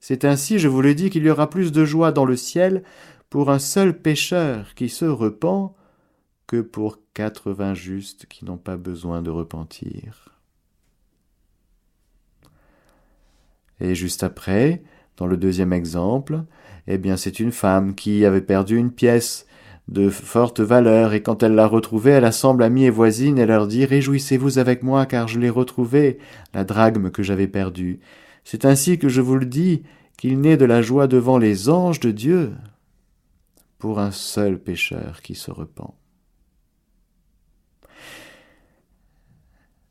C'est 0.00 0.24
ainsi, 0.24 0.58
je 0.58 0.68
vous 0.68 0.82
le 0.82 0.94
dis, 0.94 1.10
qu'il 1.10 1.24
y 1.24 1.30
aura 1.30 1.48
plus 1.48 1.72
de 1.72 1.84
joie 1.84 2.12
dans 2.12 2.24
le 2.24 2.36
ciel 2.36 2.82
pour 3.30 3.50
un 3.50 3.60
seul 3.60 3.98
pécheur 3.98 4.74
qui 4.74 4.88
se 4.88 5.04
repent 5.04 5.74
que 6.46 6.60
pour 6.60 6.98
quatre-vingts 7.14 7.74
justes 7.74 8.26
qui 8.26 8.44
n'ont 8.44 8.58
pas 8.58 8.76
besoin 8.76 9.22
de 9.22 9.30
repentir. 9.30 10.28
Et 13.80 13.94
juste 13.94 14.22
après, 14.22 14.82
dans 15.16 15.26
le 15.26 15.36
deuxième 15.36 15.72
exemple, 15.72 16.44
eh 16.86 16.98
bien 16.98 17.16
c'est 17.16 17.40
une 17.40 17.52
femme 17.52 17.94
qui 17.94 18.24
avait 18.24 18.40
perdu 18.40 18.76
une 18.76 18.92
pièce 18.92 19.46
de 19.88 20.08
forte 20.08 20.60
valeur, 20.60 21.12
et 21.12 21.22
quand 21.22 21.42
elle 21.42 21.54
l'a 21.54 21.66
retrouvée, 21.66 22.12
elle 22.12 22.24
assemble 22.24 22.62
amis 22.62 22.84
et 22.84 22.90
voisines 22.90 23.38
et 23.38 23.46
leur 23.46 23.66
dit 23.66 23.84
Réjouissez-vous 23.84 24.58
avec 24.58 24.82
moi, 24.82 25.06
car 25.06 25.28
je 25.28 25.38
l'ai 25.38 25.50
retrouvée, 25.50 26.18
la 26.52 26.64
drachme 26.64 27.10
que 27.10 27.22
j'avais 27.22 27.46
perdue. 27.46 28.00
C'est 28.44 28.64
ainsi 28.64 28.98
que 28.98 29.08
je 29.08 29.20
vous 29.20 29.36
le 29.36 29.46
dis, 29.46 29.82
qu'il 30.16 30.40
naît 30.40 30.56
de 30.56 30.64
la 30.64 30.80
joie 30.80 31.06
devant 31.06 31.38
les 31.38 31.68
anges 31.68 32.00
de 32.00 32.10
Dieu 32.10 32.52
pour 33.78 33.98
un 33.98 34.10
seul 34.10 34.58
pécheur 34.58 35.20
qui 35.22 35.34
se 35.34 35.50
repent. 35.50 35.94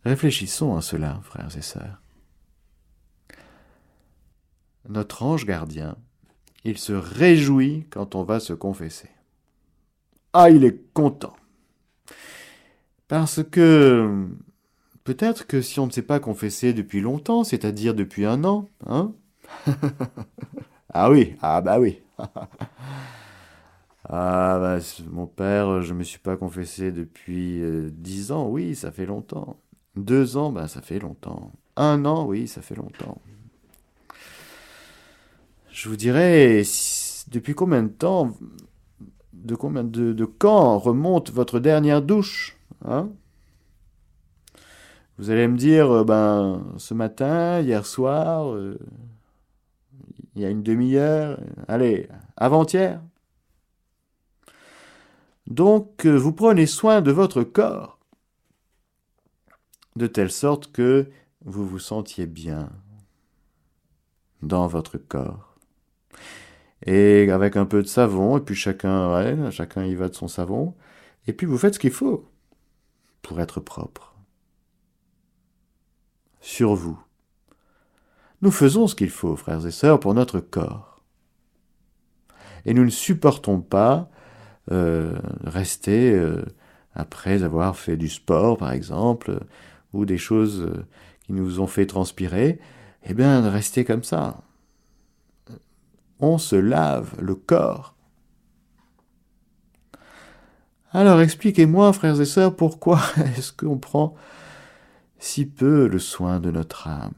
Réfléchissons 0.06 0.76
à 0.76 0.82
cela, 0.82 1.20
frères 1.24 1.56
et 1.58 1.62
sœurs 1.62 2.04
notre 4.90 5.24
ange 5.24 5.46
gardien, 5.46 5.98
il 6.66 6.78
se 6.78 6.94
réjouit 6.94 7.88
quand 7.90 8.16
on 8.16 8.24
va 8.24 8.40
se 8.40 8.54
confesser. 8.54 9.10
Ah, 10.34 10.50
il 10.50 10.64
est 10.66 10.92
content. 10.94 11.36
Parce 13.08 13.44
que 13.44 14.28
peut-être 15.04 15.46
que 15.48 15.62
si 15.62 15.80
on 15.80 15.88
ne 15.88 15.92
s'est 15.92 16.02
pas 16.02 16.20
confessé 16.20 16.74
depuis 16.74 17.02
longtemps, 17.02 17.44
c'est-à-dire 17.44 17.94
depuis 17.94 18.26
un 18.26 18.44
an, 18.44 18.70
hein? 18.88 19.14
Ah 20.96 21.10
oui, 21.10 21.36
ah 21.42 21.60
bah 21.62 21.80
oui. 21.80 22.02
ah 24.10 24.60
bah 24.60 24.78
mon 25.10 25.26
père, 25.28 25.82
je 25.82 25.94
me 25.94 26.04
suis 26.04 26.20
pas 26.20 26.38
confessé 26.38 26.92
depuis 26.92 27.62
euh, 27.62 27.90
dix 27.92 28.32
ans, 28.32 28.48
oui, 28.48 28.76
ça 28.76 28.92
fait 28.92 29.06
longtemps. 29.08 29.60
Deux 29.96 30.38
ans, 30.38 30.52
bah 30.52 30.68
ça 30.68 30.82
fait 30.82 31.00
longtemps. 31.00 31.52
Un 31.78 32.06
an, 32.06 32.26
oui, 32.26 32.48
ça 32.48 32.62
fait 32.62 32.76
longtemps. 32.76 33.22
Je 35.72 35.90
vous 35.90 35.96
dirais, 35.96 36.62
depuis 37.30 37.56
combien 37.56 37.84
de 37.84 37.88
temps, 37.90 38.36
de 39.34 40.26
quand 40.26 40.78
remonte 40.80 41.32
votre 41.32 41.60
dernière 41.60 42.02
douche 42.02 42.58
hein? 42.86 43.10
Vous 45.18 45.30
allez 45.30 45.48
me 45.48 45.58
dire, 45.58 45.92
euh, 45.92 46.04
ben, 46.04 46.66
ce 46.78 46.94
matin, 46.94 47.62
hier 47.62 47.86
soir, 47.86 48.52
euh, 48.52 48.80
il 50.36 50.42
y 50.42 50.46
a 50.46 50.50
une 50.50 50.64
demi-heure, 50.64 51.40
allez, 51.68 52.10
avant-hier. 52.36 53.00
Donc, 55.46 56.06
euh, 56.06 56.16
vous 56.16 56.34
prenez 56.34 56.66
soin 56.66 57.02
de 57.02 57.12
votre 57.12 57.44
corps, 57.44 58.00
de 59.96 60.08
telle 60.08 60.32
sorte 60.32 60.72
que 60.72 61.08
vous 61.46 61.68
vous 61.68 61.80
sentiez 61.80 62.26
bien 62.26 62.70
dans 64.42 64.66
votre 64.66 64.98
corps. 64.98 65.56
Et 66.86 67.32
avec 67.32 67.56
un 67.56 67.66
peu 67.66 67.82
de 67.82 67.88
savon, 67.88 68.38
et 68.38 68.42
puis 68.42 68.56
chacun, 68.56 69.50
chacun 69.52 69.86
y 69.86 69.96
va 69.96 70.10
de 70.10 70.16
son 70.16 70.28
savon. 70.28 70.76
Et 71.28 71.34
puis 71.34 71.48
vous 71.48 71.58
faites 71.58 71.76
ce 71.76 71.80
qu'il 71.80 71.92
faut 71.92 72.30
pour 73.22 73.40
être 73.40 73.60
propre. 73.60 74.16
Sur 76.42 76.76
vous. 76.76 77.00
Nous 78.42 78.52
faisons 78.52 78.88
ce 78.88 78.96
qu'il 78.96 79.10
faut, 79.10 79.38
frères 79.38 79.66
et 79.66 79.72
sœurs, 79.72 80.02
pour 80.02 80.14
notre 80.14 80.42
corps. 80.42 81.02
Et 82.66 82.74
nous 82.74 82.84
ne 82.84 82.90
supportons 82.90 83.62
pas 83.62 84.10
euh, 84.72 85.18
rester, 85.44 86.12
euh, 86.12 86.44
après 86.94 87.44
avoir 87.44 87.78
fait 87.78 87.98
du 87.98 88.10
sport, 88.10 88.58
par 88.58 88.72
exemple, 88.72 89.40
ou 89.94 90.06
des 90.06 90.18
choses 90.18 90.62
euh, 90.62 90.86
qui 91.26 91.34
nous 91.34 91.60
ont 91.60 91.68
fait 91.68 91.86
transpirer, 91.86 92.60
eh 93.04 93.14
bien, 93.14 93.42
de 93.42 93.48
rester 93.48 93.86
comme 93.86 94.04
ça. 94.04 94.42
On 96.26 96.38
se 96.38 96.56
lave 96.56 97.16
le 97.22 97.36
corps. 97.36 97.96
Alors 100.94 101.20
expliquez-moi, 101.20 101.92
frères 101.92 102.22
et 102.22 102.26
sœurs, 102.26 102.56
pourquoi 102.56 103.02
est-ce 103.38 103.52
qu'on 103.52 103.78
prend 103.78 104.16
si 105.20 105.46
peu 105.46 105.86
le 105.86 106.00
soin 106.00 106.40
de 106.40 106.50
notre 106.50 106.88
âme? 106.88 107.12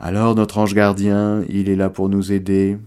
Alors 0.00 0.34
notre 0.34 0.56
ange 0.56 0.72
gardien, 0.72 1.44
il 1.50 1.68
est 1.68 1.76
là 1.76 1.90
pour 1.90 2.08
nous 2.08 2.32
aider, 2.32 2.78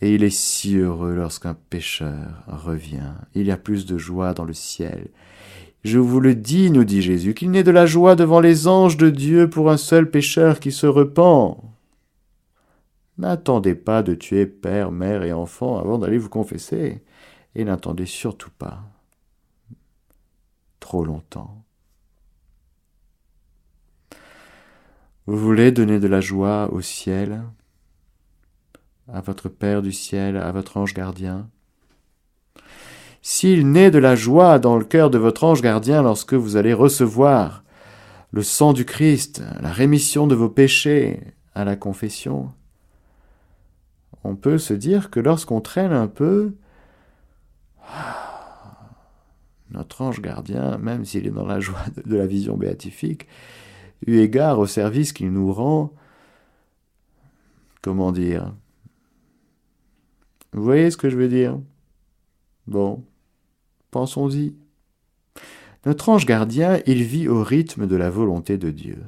et 0.00 0.14
il 0.14 0.24
est 0.24 0.30
si 0.30 0.78
heureux 0.78 1.14
lorsqu'un 1.14 1.54
pécheur 1.68 2.44
revient. 2.46 3.12
Il 3.34 3.44
y 3.44 3.50
a 3.50 3.58
plus 3.58 3.84
de 3.84 3.98
joie 3.98 4.32
dans 4.32 4.46
le 4.46 4.54
ciel. 4.54 5.08
Je 5.86 6.00
vous 6.00 6.18
le 6.18 6.34
dis, 6.34 6.72
nous 6.72 6.82
dit 6.82 7.00
Jésus, 7.00 7.32
qu'il 7.32 7.52
n'est 7.52 7.62
de 7.62 7.70
la 7.70 7.86
joie 7.86 8.16
devant 8.16 8.40
les 8.40 8.66
anges 8.66 8.96
de 8.96 9.08
Dieu 9.08 9.48
pour 9.48 9.70
un 9.70 9.76
seul 9.76 10.10
pécheur 10.10 10.58
qui 10.58 10.72
se 10.72 10.84
repent. 10.84 11.62
N'attendez 13.18 13.76
pas 13.76 14.02
de 14.02 14.16
tuer 14.16 14.46
père, 14.46 14.90
mère 14.90 15.22
et 15.22 15.32
enfant 15.32 15.78
avant 15.78 15.98
d'aller 15.98 16.18
vous 16.18 16.28
confesser, 16.28 17.04
et 17.54 17.64
n'attendez 17.64 18.04
surtout 18.04 18.50
pas 18.50 18.82
trop 20.80 21.04
longtemps. 21.04 21.64
Vous 25.26 25.38
voulez 25.38 25.70
donner 25.70 26.00
de 26.00 26.08
la 26.08 26.20
joie 26.20 26.68
au 26.72 26.80
ciel, 26.80 27.44
à 29.06 29.20
votre 29.20 29.48
Père 29.48 29.82
du 29.82 29.92
ciel, 29.92 30.36
à 30.36 30.50
votre 30.50 30.78
ange 30.78 30.94
gardien? 30.94 31.48
S'il 33.28 33.72
naît 33.72 33.90
de 33.90 33.98
la 33.98 34.14
joie 34.14 34.60
dans 34.60 34.78
le 34.78 34.84
cœur 34.84 35.10
de 35.10 35.18
votre 35.18 35.42
ange 35.42 35.60
gardien 35.60 36.00
lorsque 36.00 36.34
vous 36.34 36.54
allez 36.54 36.72
recevoir 36.72 37.64
le 38.30 38.44
sang 38.44 38.72
du 38.72 38.84
Christ, 38.84 39.42
la 39.60 39.72
rémission 39.72 40.28
de 40.28 40.36
vos 40.36 40.48
péchés 40.48 41.34
à 41.52 41.64
la 41.64 41.74
confession, 41.74 42.52
on 44.22 44.36
peut 44.36 44.58
se 44.58 44.74
dire 44.74 45.10
que 45.10 45.18
lorsqu'on 45.18 45.60
traîne 45.60 45.92
un 45.92 46.06
peu, 46.06 46.54
notre 49.72 50.02
ange 50.02 50.22
gardien, 50.22 50.78
même 50.78 51.04
s'il 51.04 51.26
est 51.26 51.30
dans 51.30 51.46
la 51.46 51.58
joie 51.58 51.82
de 52.04 52.14
la 52.14 52.28
vision 52.28 52.56
béatifique, 52.56 53.26
eu 54.06 54.18
égard 54.18 54.60
au 54.60 54.68
service 54.68 55.12
qu'il 55.12 55.32
nous 55.32 55.52
rend, 55.52 55.92
comment 57.82 58.12
dire? 58.12 58.54
Vous 60.52 60.62
voyez 60.62 60.92
ce 60.92 60.96
que 60.96 61.10
je 61.10 61.16
veux 61.16 61.28
dire? 61.28 61.58
Bon, 62.68 63.02
pensons-y. 63.96 64.54
Notre 65.86 66.10
ange 66.10 66.26
gardien, 66.26 66.80
il 66.84 67.02
vit 67.02 67.28
au 67.28 67.42
rythme 67.42 67.86
de 67.86 67.96
la 67.96 68.10
volonté 68.10 68.58
de 68.58 68.70
Dieu. 68.70 69.02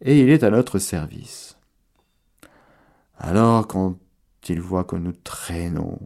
Et 0.00 0.20
il 0.20 0.30
est 0.30 0.42
à 0.42 0.50
notre 0.50 0.80
service. 0.80 1.56
Alors 3.16 3.68
quand 3.68 3.94
il 4.48 4.60
voit 4.60 4.82
que 4.82 4.96
nous 4.96 5.12
traînons, 5.12 6.00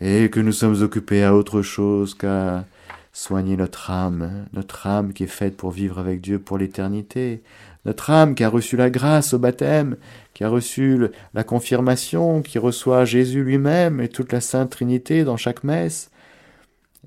et 0.00 0.28
que 0.28 0.40
nous 0.40 0.50
sommes 0.50 0.82
occupés 0.82 1.22
à 1.22 1.36
autre 1.36 1.62
chose 1.62 2.14
qu'à 2.14 2.64
soigner 3.12 3.56
notre 3.56 3.92
âme, 3.92 4.46
notre 4.52 4.88
âme 4.88 5.12
qui 5.12 5.22
est 5.22 5.28
faite 5.28 5.56
pour 5.56 5.70
vivre 5.70 6.00
avec 6.00 6.20
Dieu 6.20 6.40
pour 6.40 6.58
l'éternité, 6.58 7.44
notre 7.84 8.10
âme 8.10 8.34
qui 8.34 8.42
a 8.42 8.48
reçu 8.48 8.76
la 8.76 8.90
grâce 8.90 9.34
au 9.34 9.38
baptême, 9.38 9.96
qui 10.34 10.42
a 10.42 10.48
reçu 10.48 11.08
la 11.32 11.44
confirmation, 11.44 12.42
qui 12.42 12.58
reçoit 12.58 13.04
Jésus 13.04 13.44
lui-même 13.44 14.00
et 14.00 14.08
toute 14.08 14.32
la 14.32 14.40
Sainte 14.40 14.70
Trinité 14.70 15.24
dans 15.24 15.36
chaque 15.36 15.62
messe, 15.62 16.10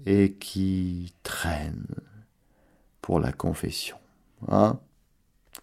et 0.05 0.33
qui 0.33 1.13
traîne 1.23 1.85
pour 3.01 3.19
la 3.19 3.33
confession. 3.33 3.97
Hein, 4.47 4.79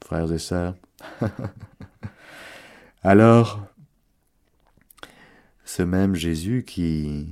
frères 0.04 0.30
et 0.30 0.38
sœurs? 0.38 0.74
Alors, 3.02 3.66
ce 5.64 5.82
même 5.82 6.14
Jésus 6.14 6.64
qui 6.66 7.28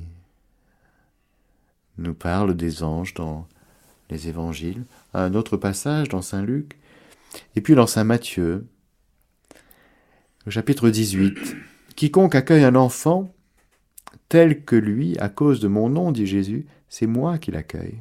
nous 1.99 2.15
parle 2.15 2.55
des 2.55 2.83
anges 2.83 3.13
dans 3.15 3.47
les 4.09 4.29
évangiles, 4.29 4.85
un 5.13 5.35
autre 5.35 5.59
passage 5.59 6.09
dans 6.09 6.23
Saint 6.23 6.43
Luc, 6.43 6.79
et 7.55 7.61
puis 7.61 7.75
dans 7.75 7.87
Saint 7.87 8.05
Matthieu, 8.05 8.67
chapitre 10.51 10.91
18. 10.91 11.57
Quiconque 11.95 12.35
accueille 12.35 12.65
un 12.65 12.75
enfant 12.75 13.33
tel 14.29 14.65
que 14.65 14.77
lui, 14.77 15.17
à 15.19 15.29
cause 15.29 15.61
de 15.61 15.69
mon 15.69 15.89
nom, 15.89 16.11
dit 16.11 16.27
Jésus, 16.27 16.67
c'est 16.89 17.07
moi 17.07 17.39
qui 17.39 17.51
l'accueille. 17.51 17.99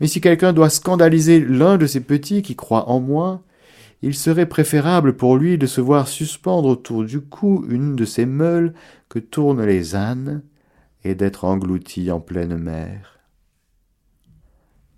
Mais 0.00 0.06
si 0.06 0.20
quelqu'un 0.20 0.52
doit 0.52 0.70
scandaliser 0.70 1.40
l'un 1.40 1.76
de 1.76 1.86
ces 1.86 2.00
petits 2.00 2.42
qui 2.42 2.54
croient 2.54 2.88
en 2.88 3.00
moi, 3.00 3.42
il 4.02 4.14
serait 4.14 4.46
préférable 4.46 5.16
pour 5.16 5.36
lui 5.36 5.58
de 5.58 5.66
se 5.66 5.80
voir 5.80 6.06
suspendre 6.06 6.68
autour 6.68 7.04
du 7.04 7.20
cou 7.20 7.66
une 7.68 7.96
de 7.96 8.04
ces 8.04 8.26
meules 8.26 8.72
que 9.08 9.18
tournent 9.18 9.64
les 9.64 9.96
ânes 9.96 10.42
et 11.02 11.14
d'être 11.14 11.44
englouti 11.44 12.10
en 12.10 12.20
pleine 12.20 12.56
mer. 12.56 13.18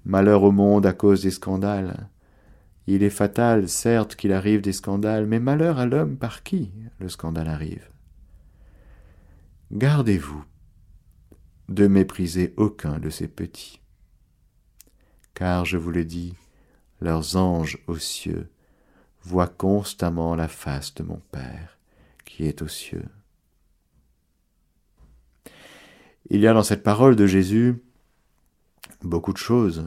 Malheur 0.04 0.42
au 0.42 0.52
monde 0.52 0.84
à 0.84 0.92
cause 0.92 1.22
des 1.22 1.30
scandales. 1.30 2.08
Il 2.92 3.04
est 3.04 3.08
fatal, 3.08 3.68
certes, 3.68 4.16
qu'il 4.16 4.32
arrive 4.32 4.62
des 4.62 4.72
scandales, 4.72 5.24
mais 5.24 5.38
malheur 5.38 5.78
à 5.78 5.86
l'homme 5.86 6.16
par 6.16 6.42
qui 6.42 6.72
le 6.98 7.08
scandale 7.08 7.46
arrive. 7.46 7.88
Gardez-vous 9.70 10.44
de 11.68 11.86
mépriser 11.86 12.52
aucun 12.56 12.98
de 12.98 13.08
ces 13.08 13.28
petits, 13.28 13.80
car 15.34 15.64
je 15.64 15.76
vous 15.76 15.92
le 15.92 16.04
dis, 16.04 16.34
leurs 17.00 17.36
anges 17.36 17.78
aux 17.86 17.98
cieux 17.98 18.50
voient 19.22 19.46
constamment 19.46 20.34
la 20.34 20.48
face 20.48 20.92
de 20.94 21.04
mon 21.04 21.22
Père 21.30 21.78
qui 22.24 22.44
est 22.44 22.60
aux 22.60 22.66
cieux. 22.66 23.06
Il 26.28 26.40
y 26.40 26.48
a 26.48 26.54
dans 26.54 26.64
cette 26.64 26.82
parole 26.82 27.14
de 27.14 27.28
Jésus 27.28 27.84
beaucoup 29.02 29.32
de 29.32 29.38
choses. 29.38 29.86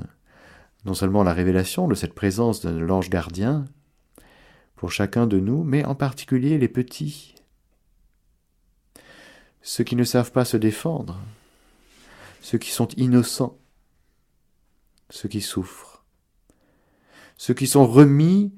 Non 0.86 0.94
seulement 0.94 1.24
la 1.24 1.34
révélation 1.34 1.88
de 1.88 1.96
cette 1.96 2.14
présence 2.14 2.62
de 2.62 2.70
l'ange 2.70 3.10
gardien 3.10 3.66
pour 4.76 4.92
chacun 4.92 5.28
de 5.28 5.40
nous, 5.40 5.64
mais 5.64 5.86
en 5.86 5.96
particulier 5.96 6.58
les 6.58 6.68
petits, 6.68 7.36
ceux 9.62 9.86
qui 9.86 9.96
ne 9.96 10.04
savent 10.04 10.34
pas 10.34 10.44
se 10.44 10.58
défendre, 10.58 11.20
ceux 12.42 12.58
qui 12.58 12.72
sont 12.72 12.90
innocents, 12.98 13.58
ceux 15.10 15.30
qui 15.30 15.40
souffrent, 15.40 16.04
ceux 17.38 17.54
qui 17.54 17.68
sont 17.68 17.88
remis 17.88 18.54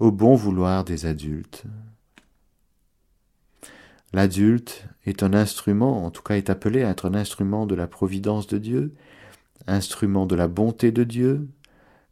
au 0.00 0.10
bon 0.10 0.34
vouloir 0.34 0.82
des 0.82 1.06
adultes. 1.06 1.62
L'adulte 4.12 4.84
est 5.06 5.22
un 5.22 5.32
instrument, 5.32 6.04
en 6.04 6.10
tout 6.10 6.22
cas 6.22 6.34
est 6.34 6.50
appelé 6.50 6.82
à 6.82 6.90
être 6.90 7.08
un 7.08 7.14
instrument 7.14 7.66
de 7.66 7.76
la 7.76 7.86
providence 7.86 8.48
de 8.48 8.58
Dieu, 8.58 8.94
instrument 9.66 10.26
de 10.26 10.34
la 10.34 10.48
bonté 10.48 10.92
de 10.92 11.04
Dieu, 11.04 11.48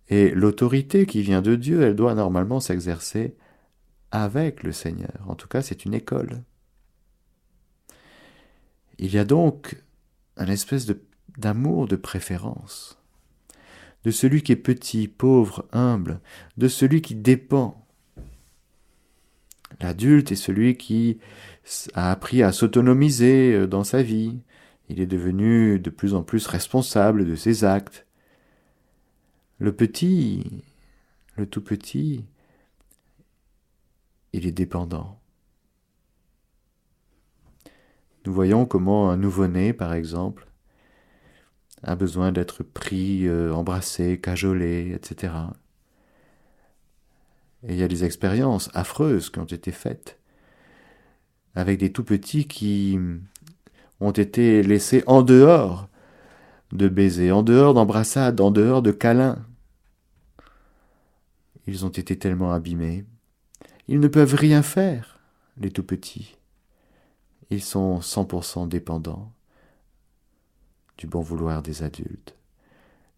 et 0.09 0.31
l'autorité 0.31 1.07
qui 1.07 1.23
vient 1.23 1.43
de 1.43 1.55
Dieu, 1.55 1.83
elle 1.83 1.95
doit 1.95 2.15
normalement 2.15 2.59
s'exercer 2.61 3.37
avec 4.11 4.65
le 4.65 4.73
Seigneur. 4.73 5.25
En 5.29 5.37
tout 5.37 5.47
cas, 5.47 5.63
c'est 5.63 5.85
une 5.85 5.95
école. 5.95 6.43
Il 8.99 9.15
y 9.15 9.19
a 9.19 9.25
donc 9.25 9.83
un 10.37 10.47
espèce 10.49 10.91
d'amour 11.39 11.87
de 11.87 11.97
préférence, 11.97 12.99
de 14.05 14.11
celui 14.11 14.43
qui 14.43 14.53
est 14.53 14.57
petit, 14.57 15.09
pauvre, 15.09 15.67
humble, 15.73 16.21
de 16.57 16.69
celui 16.69 17.03
qui 17.03 17.15
dépend. 17.15 17.87
L'adulte 19.81 20.33
est 20.33 20.37
celui 20.37 20.77
qui 20.77 21.19
a 21.95 22.11
appris 22.11 22.43
à 22.43 22.53
s'autonomiser 22.53 23.55
euh, 23.55 23.67
dans 23.67 23.85
sa 23.85 24.03
vie. 24.03 24.41
Il 24.91 25.01
est 25.01 25.07
devenu 25.07 25.79
de 25.79 25.89
plus 25.89 26.15
en 26.15 26.25
plus 26.25 26.49
responsable 26.49 27.25
de 27.25 27.37
ses 27.37 27.63
actes. 27.63 28.09
Le 29.61 29.73
petit, 29.73 30.65
le 31.37 31.47
tout 31.47 31.61
petit, 31.61 32.25
il 34.33 34.49
est 34.49 34.53
dépendant. 34.53 35.21
Nous 38.27 38.33
voyons 38.33 38.67
comment 38.67 39.13
un 39.13 39.17
nouveau-né, 39.17 39.73
par 39.73 39.95
exemple, 39.95 40.49
a 41.85 41.95
besoin 41.95 42.33
d'être 42.33 42.65
pris, 42.65 43.29
euh, 43.29 43.55
embrassé, 43.55 44.21
cajolé, 44.21 44.91
etc. 44.93 45.35
Et 47.63 47.75
il 47.75 47.79
y 47.79 47.85
a 47.85 47.89
des 47.89 48.03
expériences 48.03 48.71
affreuses 48.75 49.31
qui 49.31 49.39
ont 49.39 49.45
été 49.45 49.71
faites 49.71 50.19
avec 51.55 51.79
des 51.79 51.93
tout 51.93 52.05
petits 52.05 52.49
qui 52.49 52.99
ont 54.01 54.11
été 54.11 54.63
laissés 54.63 55.05
en 55.07 55.23
dehors 55.23 55.89
de 56.73 56.89
baisers, 56.89 57.33
en 57.33 57.43
dehors 57.43 57.75
d'embrassades, 57.75 58.41
en 58.41 58.51
dehors 58.51 58.83
de 58.83 58.93
câlins. 58.93 59.45
Ils 61.67 61.85
ont 61.85 61.91
été 61.91 62.19
tellement 62.19 62.53
abîmés. 62.53 63.05
Ils 63.89 64.01
ne 64.01 64.09
peuvent 64.09 64.35
rien 64.35 64.63
faire, 64.63 65.21
les 65.59 65.71
tout 65.71 65.83
petits. 65.83 66.37
Ils 67.51 67.63
sont 67.63 67.99
100% 67.99 68.69
dépendants 68.69 69.33
du 70.97 71.07
bon 71.07 71.21
vouloir 71.21 71.63
des 71.63 71.83
adultes. 71.83 72.37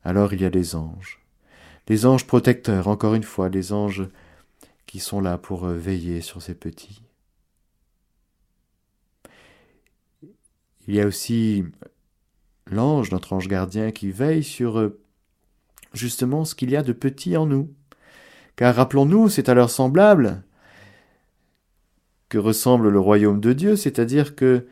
Alors 0.05 0.33
il 0.33 0.41
y 0.41 0.45
a 0.45 0.51
les 0.51 0.75
anges, 0.75 1.21
les 1.89 2.07
anges 2.07 2.27
protecteurs, 2.27 2.89
encore 2.89 3.15
une 3.15 3.23
fois, 3.23 3.49
les 3.49 3.73
anges 3.73 4.09
qui 4.87 5.01
sont 5.01 5.21
là 5.21 5.39
pour 5.39 5.67
veiller 5.67 6.21
sur 6.21 6.43
ces 6.43 6.55
petits. 6.55 7.03
Il 10.89 10.95
y 10.95 11.01
a 11.01 11.07
aussi 11.07 11.65
l'ange, 12.67 13.11
notre 13.13 13.33
ange 13.33 13.49
gardien, 13.49 13.91
qui 13.91 14.11
veille 14.11 14.43
sur 14.43 14.79
euh, 14.79 15.01
justement 15.93 16.45
ce 16.45 16.55
qu'il 16.55 16.71
y 16.71 16.77
a 16.77 16.83
de 16.83 16.93
petit 16.93 17.37
en 17.37 17.47
nous. 17.47 17.73
Car 18.57 18.75
rappelons-nous, 18.75 19.29
c'est 19.29 19.49
à 19.49 19.55
leur 19.55 19.71
semblable 19.71 20.43
que 22.29 22.39
ressemble 22.39 22.89
le 22.89 23.01
royaume 23.01 23.41
de 23.41 23.53
Dieu, 23.53 23.77
c'est-à-dire 23.77 24.35
que 24.35 24.67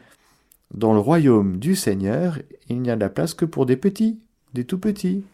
dans 0.72 0.92
le 0.94 1.00
royaume 1.00 1.58
du 1.58 1.76
Seigneur, 1.76 2.38
il 2.68 2.80
n'y 2.80 2.90
a 2.90 2.96
de 2.96 3.00
la 3.00 3.10
place 3.10 3.34
que 3.34 3.44
pour 3.44 3.66
des 3.66 3.76
petits, 3.76 4.18
des 4.54 4.64
tout 4.64 4.78
petits, 4.78 5.24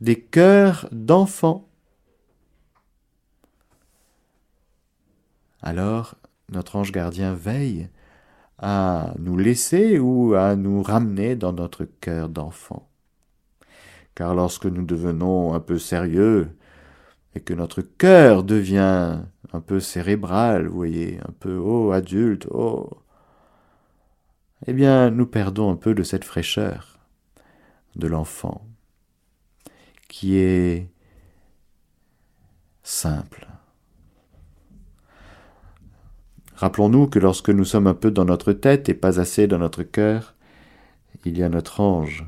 des 0.00 0.20
cœurs 0.20 0.88
d'enfants. 0.92 1.66
Alors, 5.62 6.14
notre 6.50 6.76
ange 6.76 6.92
gardien 6.92 7.34
veille 7.34 7.88
à 8.58 9.14
nous 9.18 9.36
laisser 9.36 9.98
ou 9.98 10.34
à 10.34 10.56
nous 10.56 10.82
ramener 10.82 11.36
dans 11.36 11.52
notre 11.52 11.84
cœur 11.84 12.28
d'enfant. 12.28 12.88
Car 14.14 14.34
lorsque 14.34 14.66
nous 14.66 14.84
devenons 14.84 15.54
un 15.54 15.60
peu 15.60 15.78
sérieux 15.78 16.48
et 17.34 17.40
que 17.40 17.52
notre 17.52 17.82
cœur 17.82 18.44
devient 18.44 19.20
un 19.52 19.60
peu 19.60 19.80
cérébral, 19.80 20.68
vous 20.68 20.76
voyez, 20.76 21.18
un 21.20 21.32
peu 21.38 21.56
oh 21.56 21.92
adulte, 21.92 22.46
oh, 22.50 22.90
eh 24.66 24.72
bien 24.72 25.10
nous 25.10 25.26
perdons 25.26 25.70
un 25.70 25.76
peu 25.76 25.94
de 25.94 26.02
cette 26.02 26.24
fraîcheur 26.24 26.98
de 27.94 28.06
l'enfant 28.06 28.66
qui 30.08 30.36
est 30.38 30.88
simple. 32.82 33.45
Rappelons-nous 36.56 37.06
que 37.06 37.18
lorsque 37.18 37.50
nous 37.50 37.66
sommes 37.66 37.86
un 37.86 37.94
peu 37.94 38.10
dans 38.10 38.24
notre 38.24 38.52
tête 38.54 38.88
et 38.88 38.94
pas 38.94 39.20
assez 39.20 39.46
dans 39.46 39.58
notre 39.58 39.82
cœur, 39.82 40.34
il 41.26 41.36
y 41.36 41.42
a 41.42 41.50
notre 41.50 41.80
ange 41.80 42.24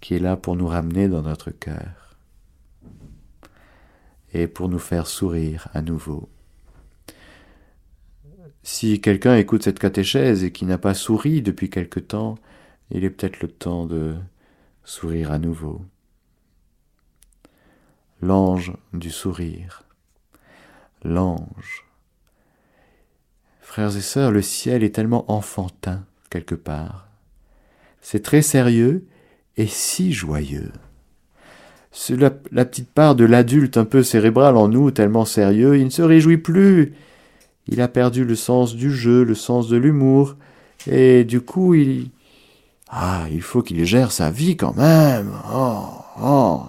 qui 0.00 0.14
est 0.14 0.18
là 0.18 0.36
pour 0.36 0.54
nous 0.54 0.66
ramener 0.66 1.08
dans 1.08 1.22
notre 1.22 1.50
cœur 1.50 2.16
et 4.34 4.46
pour 4.46 4.68
nous 4.68 4.78
faire 4.78 5.06
sourire 5.06 5.68
à 5.72 5.80
nouveau. 5.80 6.28
Si 8.62 9.00
quelqu'un 9.00 9.36
écoute 9.36 9.62
cette 9.62 9.78
catéchèse 9.78 10.44
et 10.44 10.52
qui 10.52 10.66
n'a 10.66 10.78
pas 10.78 10.94
souri 10.94 11.40
depuis 11.40 11.70
quelque 11.70 12.00
temps, 12.00 12.36
il 12.90 13.04
est 13.04 13.10
peut-être 13.10 13.40
le 13.40 13.48
temps 13.48 13.86
de 13.86 14.14
sourire 14.84 15.32
à 15.32 15.38
nouveau. 15.38 15.80
L'ange 18.20 18.74
du 18.92 19.10
sourire. 19.10 19.84
L'ange 21.02 21.89
Frères 23.70 23.96
et 23.96 24.00
sœurs, 24.00 24.32
le 24.32 24.42
ciel 24.42 24.82
est 24.82 24.96
tellement 24.96 25.30
enfantin, 25.30 26.02
quelque 26.28 26.56
part. 26.56 27.06
C'est 28.00 28.20
très 28.20 28.42
sérieux 28.42 29.06
et 29.56 29.68
si 29.68 30.12
joyeux. 30.12 30.72
C'est 31.92 32.16
la, 32.16 32.30
petite 32.30 32.90
part 32.90 33.14
de 33.14 33.24
l'adulte 33.24 33.76
un 33.76 33.84
peu 33.84 34.02
cérébral 34.02 34.56
en 34.56 34.66
nous, 34.66 34.90
tellement 34.90 35.24
sérieux, 35.24 35.78
il 35.78 35.84
ne 35.84 35.90
se 35.90 36.02
réjouit 36.02 36.38
plus. 36.38 36.94
Il 37.68 37.80
a 37.80 37.86
perdu 37.86 38.24
le 38.24 38.34
sens 38.34 38.74
du 38.74 38.90
jeu, 38.90 39.22
le 39.22 39.36
sens 39.36 39.68
de 39.68 39.76
l'humour, 39.76 40.34
et 40.90 41.22
du 41.22 41.40
coup, 41.40 41.74
il... 41.74 42.10
Ah, 42.88 43.26
il 43.30 43.40
faut 43.40 43.62
qu'il 43.62 43.84
gère 43.84 44.10
sa 44.10 44.32
vie 44.32 44.56
quand 44.56 44.76
même. 44.76 45.30
Oh, 45.54 45.84
oh. 46.20 46.62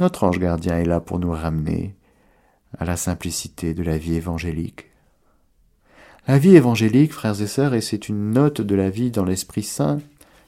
Notre 0.00 0.24
ange 0.24 0.40
gardien 0.40 0.78
est 0.78 0.84
là 0.84 0.98
pour 0.98 1.20
nous 1.20 1.30
ramener 1.30 1.94
à 2.76 2.84
la 2.84 2.96
simplicité 2.96 3.74
de 3.74 3.82
la 3.82 3.96
vie 3.96 4.14
évangélique. 4.14 4.86
La 6.26 6.38
vie 6.38 6.56
évangélique, 6.56 7.12
frères 7.12 7.40
et 7.40 7.46
sœurs, 7.46 7.72
et 7.72 7.80
c'est 7.80 8.08
une 8.08 8.32
note 8.32 8.60
de 8.60 8.74
la 8.74 8.90
vie 8.90 9.10
dans 9.10 9.24
l'Esprit 9.24 9.62
Saint, 9.62 10.00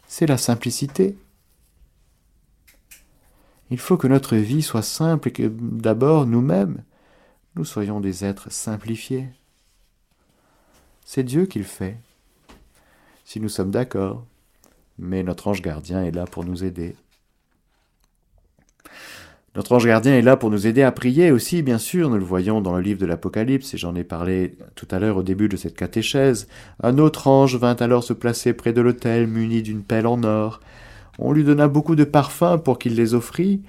c'est 0.07 0.27
la 0.27 0.37
simplicité. 0.37 1.17
Il 3.71 3.79
faut 3.79 3.97
que 3.97 4.09
notre 4.09 4.37
vie 4.37 4.63
soit 4.63 4.83
simple 4.83 5.29
et 5.29 5.33
que 5.33 5.47
d'abord 5.47 6.27
nous-mêmes, 6.27 6.83
nous 7.57 7.65
soyons 7.65 8.01
des 8.01 8.25
êtres 8.25 8.51
simplifiés. 8.53 9.29
C'est 11.05 11.25
Dieu 11.25 11.47
qui 11.47 11.59
le 11.59 11.65
fait, 11.65 11.97
si 13.25 13.41
nous 13.41 13.49
sommes 13.49 13.71
d'accord, 13.71 14.27
mais 14.99 15.23
notre 15.23 15.49
ange 15.49 15.63
gardien 15.63 16.05
est 16.05 16.11
là 16.11 16.27
pour 16.27 16.45
nous 16.45 16.63
aider. 16.63 16.95
Notre 19.57 19.73
ange 19.73 19.87
gardien 19.87 20.17
est 20.17 20.23
là 20.23 20.37
pour 20.37 20.51
nous 20.51 20.69
aider 20.69 20.83
à 20.83 20.93
prier 20.93 21.33
aussi, 21.33 21.63
bien 21.63 21.79
sûr, 21.79 22.09
nous 22.09 22.19
le 22.19 22.25
voyons 22.25 22.61
dans 22.61 22.77
le 22.77 22.83
livre 22.83 23.01
de 23.01 23.07
l'Apocalypse, 23.07 23.75
et 23.75 23.79
j'en 23.79 23.97
ai 23.97 24.05
parlé 24.05 24.57
tout 24.77 24.87
à 24.93 25.01
l'heure 25.01 25.17
au 25.17 25.25
début 25.25 25.49
de 25.49 25.57
cette 25.57 25.75
catéchèse. 25.75 26.47
Un 26.85 26.99
autre 26.99 27.27
ange 27.27 27.57
vint 27.57 27.75
alors 27.77 28.05
se 28.05 28.13
placer 28.13 28.53
près 28.53 28.73
de 28.73 28.81
l'autel, 28.81 29.27
muni 29.27 29.63
d'une 29.63 29.83
pelle 29.83 30.07
en 30.07 30.23
or. 30.23 30.61
On 31.19 31.33
lui 31.33 31.43
donna 31.43 31.67
beaucoup 31.67 31.97
de 31.97 32.05
parfums 32.05 32.63
pour 32.65 32.79
qu'il 32.79 32.95
les 32.95 33.15
offrît, 33.15 33.61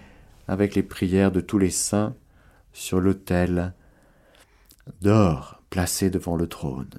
avec 0.47 0.75
les 0.75 0.83
prières 0.83 1.31
de 1.31 1.41
tous 1.41 1.57
les 1.57 1.71
saints, 1.71 2.13
sur 2.73 2.99
l'autel 2.99 3.73
d'or 5.01 5.61
placé 5.71 6.11
devant 6.11 6.35
le 6.35 6.45
trône. 6.45 6.89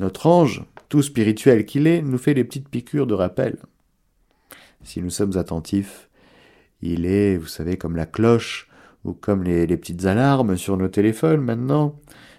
Notre 0.00 0.26
ange, 0.26 0.64
tout 0.88 1.02
spirituel 1.02 1.64
qu'il 1.64 1.86
est, 1.86 2.02
nous 2.02 2.18
fait 2.18 2.34
des 2.34 2.44
petites 2.44 2.68
piqûres 2.68 3.06
de 3.06 3.14
rappel 3.14 3.58
si 4.82 5.02
nous 5.02 5.10
sommes 5.10 5.36
attentifs. 5.36 6.08
Il 6.82 7.06
est, 7.06 7.36
vous 7.36 7.46
savez, 7.46 7.76
comme 7.76 7.96
la 7.96 8.06
cloche 8.06 8.68
ou 9.04 9.12
comme 9.12 9.42
les, 9.42 9.66
petites 9.76 10.04
alarmes 10.06 10.56
sur 10.56 10.76
nos 10.76 10.88
téléphones 10.88 11.40
maintenant 11.40 11.98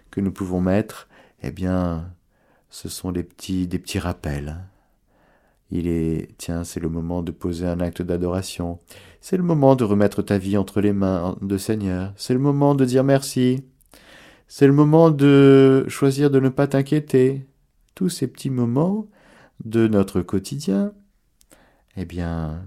que 0.10 0.22
nous 0.22 0.32
pouvons 0.32 0.62
mettre. 0.62 1.08
Eh 1.44 1.52
bien, 1.52 2.12
ce 2.70 2.90
sont 2.90 3.12
des 3.12 3.24
petits, 3.24 3.68
des 3.68 3.80
petits 3.80 4.00
rappels. 4.00 4.58
Il 5.72 5.88
est, 5.88 6.30
tiens, 6.38 6.64
c'est 6.64 6.80
le 6.82 6.90
moment 6.90 7.24
de 7.24 7.32
poser 7.32 7.66
un 7.66 7.80
acte 7.80 8.02
d'adoration. 8.02 8.80
C'est 9.22 9.38
le 9.38 9.44
moment 9.44 9.76
de 9.76 9.84
remettre 9.84 10.22
ta 10.22 10.38
vie 10.38 10.58
entre 10.58 10.82
les 10.82 10.92
mains 10.92 11.38
de 11.42 11.58
Seigneur. 11.58 12.14
C'est 12.18 12.34
le 12.34 12.40
moment 12.40 12.76
de 12.76 12.84
dire 12.84 13.04
merci. 13.04 13.64
C'est 14.48 14.68
le 14.68 14.74
moment 14.74 15.12
de 15.12 15.86
choisir 15.88 16.30
de 16.30 16.40
ne 16.40 16.50
pas 16.50 16.68
t'inquiéter. 16.68 17.48
Tous 17.96 18.10
ces 18.10 18.28
petits 18.28 18.50
moments 18.50 19.08
de 19.64 19.88
notre 19.88 20.22
quotidien 20.22 20.92
eh 21.98 22.06
bien, 22.06 22.64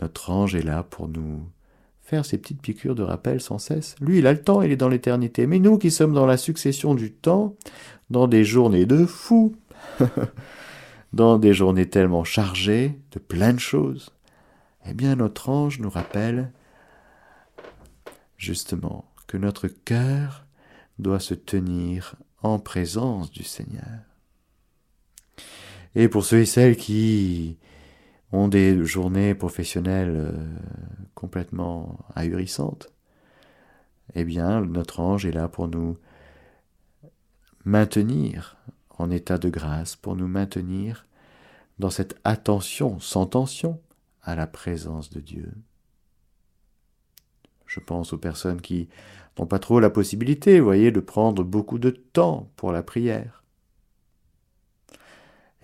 notre 0.00 0.30
ange 0.30 0.54
est 0.54 0.62
là 0.62 0.82
pour 0.82 1.08
nous 1.08 1.48
faire 2.00 2.24
ces 2.24 2.38
petites 2.38 2.60
piqûres 2.60 2.94
de 2.94 3.02
rappel 3.02 3.40
sans 3.40 3.58
cesse. 3.58 3.96
Lui, 4.00 4.18
il 4.18 4.26
a 4.26 4.32
le 4.32 4.42
temps, 4.42 4.62
il 4.62 4.70
est 4.70 4.76
dans 4.76 4.88
l'éternité. 4.88 5.46
Mais 5.46 5.58
nous 5.58 5.78
qui 5.78 5.90
sommes 5.90 6.12
dans 6.12 6.26
la 6.26 6.36
succession 6.36 6.94
du 6.94 7.12
temps, 7.12 7.56
dans 8.10 8.28
des 8.28 8.44
journées 8.44 8.86
de 8.86 9.06
fous, 9.06 9.56
dans 11.12 11.38
des 11.38 11.54
journées 11.54 11.88
tellement 11.88 12.24
chargées 12.24 12.98
de 13.12 13.18
plein 13.18 13.52
de 13.52 13.60
choses, 13.60 14.10
eh 14.86 14.94
bien 14.94 15.16
notre 15.16 15.48
ange 15.48 15.80
nous 15.80 15.90
rappelle 15.90 16.52
justement 18.36 19.10
que 19.26 19.36
notre 19.38 19.68
cœur 19.68 20.44
doit 20.98 21.20
se 21.20 21.34
tenir 21.34 22.16
en 22.42 22.58
présence 22.58 23.30
du 23.30 23.42
Seigneur. 23.42 24.13
Et 25.94 26.08
pour 26.08 26.24
ceux 26.24 26.40
et 26.40 26.46
celles 26.46 26.76
qui 26.76 27.58
ont 28.32 28.48
des 28.48 28.84
journées 28.84 29.34
professionnelles 29.34 30.14
euh, 30.16 30.32
complètement 31.14 31.98
ahurissantes, 32.14 32.92
eh 34.14 34.24
bien, 34.24 34.60
notre 34.60 35.00
ange 35.00 35.24
est 35.24 35.32
là 35.32 35.48
pour 35.48 35.68
nous 35.68 35.96
maintenir 37.64 38.56
en 38.98 39.10
état 39.10 39.38
de 39.38 39.48
grâce, 39.48 39.96
pour 39.96 40.16
nous 40.16 40.28
maintenir 40.28 41.06
dans 41.78 41.90
cette 41.90 42.18
attention, 42.24 43.00
sans 43.00 43.26
tension, 43.26 43.80
à 44.22 44.34
la 44.34 44.46
présence 44.46 45.10
de 45.10 45.20
Dieu. 45.20 45.52
Je 47.66 47.80
pense 47.80 48.12
aux 48.12 48.18
personnes 48.18 48.60
qui 48.60 48.88
n'ont 49.38 49.46
pas 49.46 49.58
trop 49.58 49.80
la 49.80 49.90
possibilité, 49.90 50.60
vous 50.60 50.66
voyez, 50.66 50.90
de 50.90 51.00
prendre 51.00 51.42
beaucoup 51.42 51.78
de 51.78 51.90
temps 51.90 52.50
pour 52.56 52.72
la 52.72 52.82
prière. 52.82 53.43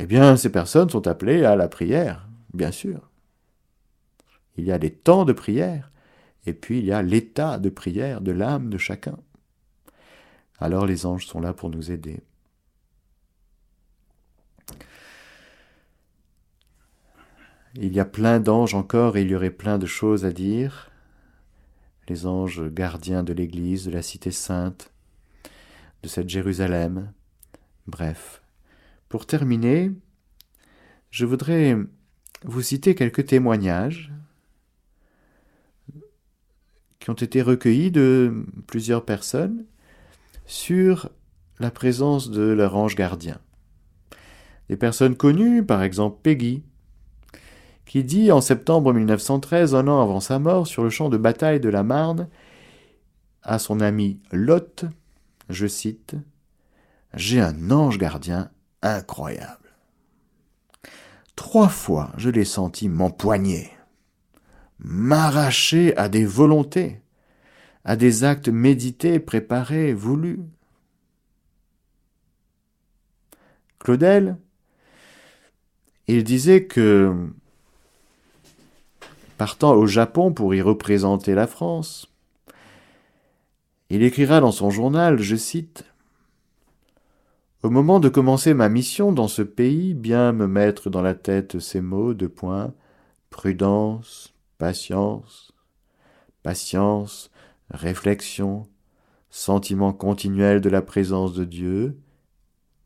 Eh 0.02 0.06
bien, 0.06 0.38
ces 0.38 0.50
personnes 0.50 0.88
sont 0.88 1.06
appelées 1.06 1.44
à 1.44 1.56
la 1.56 1.68
prière, 1.68 2.26
bien 2.54 2.72
sûr. 2.72 3.10
Il 4.56 4.64
y 4.64 4.72
a 4.72 4.78
des 4.78 4.90
temps 4.90 5.26
de 5.26 5.34
prière, 5.34 5.92
et 6.46 6.54
puis 6.54 6.78
il 6.78 6.86
y 6.86 6.92
a 6.92 7.02
l'état 7.02 7.58
de 7.58 7.68
prière 7.68 8.22
de 8.22 8.32
l'âme 8.32 8.70
de 8.70 8.78
chacun. 8.78 9.18
Alors 10.58 10.86
les 10.86 11.04
anges 11.04 11.26
sont 11.26 11.38
là 11.38 11.52
pour 11.52 11.68
nous 11.68 11.90
aider. 11.90 12.22
Il 17.74 17.92
y 17.92 18.00
a 18.00 18.06
plein 18.06 18.40
d'anges 18.40 18.74
encore 18.74 19.18
et 19.18 19.22
il 19.22 19.28
y 19.28 19.34
aurait 19.34 19.50
plein 19.50 19.76
de 19.76 19.86
choses 19.86 20.24
à 20.24 20.32
dire. 20.32 20.90
Les 22.08 22.24
anges 22.24 22.70
gardiens 22.70 23.22
de 23.22 23.34
l'Église, 23.34 23.84
de 23.84 23.90
la 23.90 24.00
cité 24.00 24.30
sainte, 24.30 24.94
de 26.02 26.08
cette 26.08 26.30
Jérusalem, 26.30 27.12
Bref, 27.86 28.40
pour 29.10 29.26
terminer, 29.26 29.90
je 31.10 31.26
voudrais 31.26 31.76
vous 32.44 32.62
citer 32.62 32.94
quelques 32.94 33.26
témoignages 33.26 34.12
qui 37.00 37.10
ont 37.10 37.14
été 37.14 37.42
recueillis 37.42 37.90
de 37.90 38.46
plusieurs 38.68 39.04
personnes 39.04 39.66
sur 40.46 41.10
la 41.58 41.72
présence 41.72 42.30
de 42.30 42.42
leur 42.42 42.76
ange 42.76 42.94
gardien. 42.94 43.40
Des 44.68 44.76
personnes 44.76 45.16
connues, 45.16 45.66
par 45.66 45.82
exemple 45.82 46.20
Peggy, 46.22 46.62
qui 47.86 48.04
dit 48.04 48.30
en 48.30 48.40
septembre 48.40 48.92
1913, 48.94 49.74
un 49.74 49.88
an 49.88 50.00
avant 50.00 50.20
sa 50.20 50.38
mort, 50.38 50.68
sur 50.68 50.84
le 50.84 50.90
champ 50.90 51.08
de 51.08 51.16
bataille 51.16 51.58
de 51.58 51.68
la 51.68 51.82
Marne, 51.82 52.28
à 53.42 53.58
son 53.58 53.80
ami 53.80 54.20
Lot, 54.30 54.84
je 55.48 55.66
cite, 55.66 56.14
J'ai 57.14 57.40
un 57.40 57.72
ange 57.72 57.98
gardien 57.98 58.52
incroyable. 58.82 59.74
Trois 61.36 61.68
fois 61.68 62.12
je 62.16 62.30
l'ai 62.30 62.44
senti 62.44 62.88
m'empoigner, 62.88 63.70
m'arracher 64.78 65.96
à 65.96 66.08
des 66.08 66.24
volontés, 66.24 67.00
à 67.84 67.96
des 67.96 68.24
actes 68.24 68.48
médités, 68.48 69.20
préparés, 69.20 69.94
voulus. 69.94 70.40
Claudel, 73.78 74.36
il 76.06 76.24
disait 76.24 76.64
que, 76.66 77.14
partant 79.38 79.72
au 79.72 79.86
Japon 79.86 80.32
pour 80.32 80.54
y 80.54 80.60
représenter 80.60 81.34
la 81.34 81.46
France, 81.46 82.10
il 83.88 84.02
écrira 84.02 84.40
dans 84.40 84.52
son 84.52 84.70
journal, 84.70 85.18
je 85.18 85.36
cite, 85.36 85.84
Au 87.62 87.68
moment 87.68 88.00
de 88.00 88.08
commencer 88.08 88.54
ma 88.54 88.70
mission 88.70 89.12
dans 89.12 89.28
ce 89.28 89.42
pays, 89.42 89.92
bien 89.92 90.32
me 90.32 90.46
mettre 90.46 90.88
dans 90.88 91.02
la 91.02 91.14
tête 91.14 91.58
ces 91.58 91.82
mots 91.82 92.14
de 92.14 92.26
point 92.26 92.72
prudence, 93.28 94.32
patience, 94.56 95.52
patience, 96.42 97.30
réflexion, 97.70 98.66
sentiment 99.28 99.92
continuel 99.92 100.62
de 100.62 100.70
la 100.70 100.80
présence 100.80 101.34
de 101.34 101.44
Dieu 101.44 101.98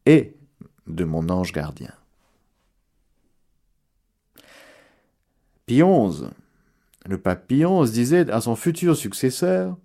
et 0.07 0.35
de 0.89 1.05
mon 1.05 1.29
ange 1.29 1.53
gardien. 1.53 1.95
Pie 5.67 5.83
XI, 5.83 6.25
le 7.07 7.19
pape 7.19 7.47
Pie 7.47 7.63
XI 7.65 7.93
disait 7.93 8.29
à 8.29 8.41
son 8.41 8.57
futur 8.57 8.97
successeur 8.97 9.79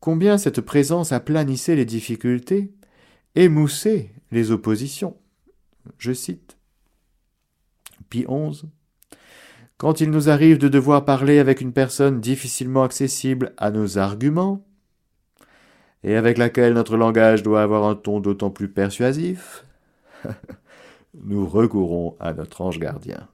combien 0.00 0.38
cette 0.38 0.62
présence 0.62 1.12
aplanissait 1.12 1.76
les 1.76 1.84
difficultés, 1.84 2.72
émoussait 3.34 4.10
les 4.32 4.50
oppositions. 4.50 5.16
Je 5.98 6.12
cite 6.12 6.56
Pie 8.10 8.26
XI 8.28 8.64
Quand 9.76 10.00
il 10.00 10.10
nous 10.10 10.28
arrive 10.28 10.58
de 10.58 10.68
devoir 10.68 11.04
parler 11.04 11.38
avec 11.38 11.60
une 11.60 11.72
personne 11.72 12.20
difficilement 12.20 12.82
accessible 12.82 13.52
à 13.56 13.70
nos 13.70 13.98
arguments, 13.98 14.64
et 16.04 16.16
avec 16.16 16.36
laquelle 16.36 16.74
notre 16.74 16.96
langage 16.96 17.44
doit 17.44 17.62
avoir 17.62 17.84
un 17.84 17.94
ton 17.94 18.18
d'autant 18.18 18.50
plus 18.50 18.68
persuasif, 18.68 19.64
nous 21.14 21.46
recourons 21.46 22.16
à 22.18 22.32
notre 22.32 22.60
ange 22.60 22.80
gardien. 22.80 23.28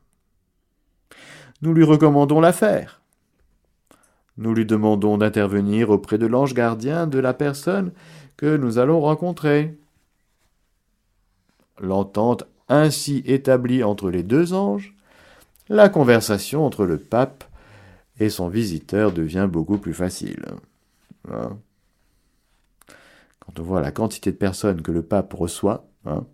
Nous 1.62 1.72
lui 1.72 1.84
recommandons 1.84 2.40
l'affaire. 2.40 3.00
Nous 4.36 4.54
lui 4.54 4.66
demandons 4.66 5.18
d'intervenir 5.18 5.90
auprès 5.90 6.18
de 6.18 6.26
l'ange 6.26 6.54
gardien 6.54 7.06
de 7.06 7.18
la 7.18 7.34
personne 7.34 7.92
que 8.36 8.56
nous 8.56 8.78
allons 8.78 9.00
rencontrer. 9.00 9.76
L'entente 11.80 12.44
ainsi 12.68 13.22
établie 13.24 13.82
entre 13.82 14.10
les 14.10 14.22
deux 14.22 14.52
anges, 14.52 14.94
la 15.68 15.88
conversation 15.88 16.64
entre 16.64 16.84
le 16.84 16.98
pape 16.98 17.44
et 18.20 18.30
son 18.30 18.48
visiteur 18.48 19.12
devient 19.12 19.48
beaucoup 19.50 19.78
plus 19.78 19.94
facile. 19.94 20.44
Hein. 21.30 21.56
Quand 23.40 23.60
on 23.60 23.62
voit 23.62 23.80
la 23.80 23.92
quantité 23.92 24.30
de 24.32 24.36
personnes 24.36 24.82
que 24.82 24.92
le 24.92 25.02
pape 25.02 25.32
reçoit, 25.32 25.88
hein, 26.04 26.26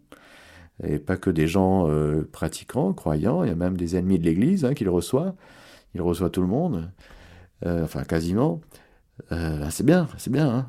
et 0.82 0.98
pas 0.98 1.16
que 1.16 1.30
des 1.30 1.46
gens 1.46 1.88
euh, 1.88 2.28
pratiquants, 2.32 2.92
croyants, 2.92 3.44
il 3.44 3.48
y 3.48 3.52
a 3.52 3.56
même 3.56 3.76
des 3.76 3.96
ennemis 3.96 4.18
de 4.18 4.24
l'Église 4.24 4.64
hein, 4.64 4.74
qu'il 4.74 4.88
reçoit. 4.88 5.34
Il 5.94 6.02
reçoit 6.02 6.30
tout 6.30 6.40
le 6.40 6.48
monde, 6.48 6.90
euh, 7.64 7.84
enfin 7.84 8.02
quasiment. 8.02 8.60
Euh, 9.30 9.64
c'est 9.70 9.86
bien, 9.86 10.08
c'est 10.18 10.32
bien. 10.32 10.68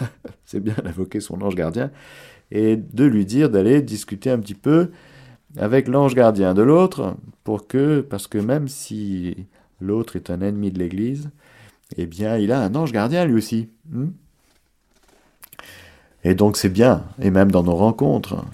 C'est 0.44 0.60
bien 0.60 0.74
d'invoquer 0.84 1.20
son 1.20 1.40
ange 1.40 1.54
gardien 1.54 1.90
et 2.52 2.76
de 2.76 3.04
lui 3.04 3.24
dire 3.24 3.50
d'aller 3.50 3.82
discuter 3.82 4.30
un 4.30 4.38
petit 4.38 4.54
peu 4.54 4.90
avec 5.56 5.88
l'ange 5.88 6.14
gardien 6.14 6.54
de 6.54 6.62
l'autre, 6.62 7.16
pour 7.44 7.66
que, 7.66 8.00
parce 8.00 8.26
que 8.26 8.38
même 8.38 8.68
si 8.68 9.36
l'autre 9.80 10.16
est 10.16 10.30
un 10.30 10.40
ennemi 10.40 10.70
de 10.70 10.78
l'Église, 10.78 11.30
eh 11.96 12.06
bien, 12.06 12.36
il 12.36 12.52
a 12.52 12.60
un 12.60 12.74
ange 12.74 12.92
gardien 12.92 13.24
lui 13.24 13.34
aussi. 13.34 13.68
Hmm 13.90 14.10
et 16.24 16.34
donc 16.34 16.56
c'est 16.56 16.68
bien, 16.68 17.04
et 17.20 17.30
même 17.30 17.50
dans 17.50 17.64
nos 17.64 17.74
rencontres, 17.74 18.44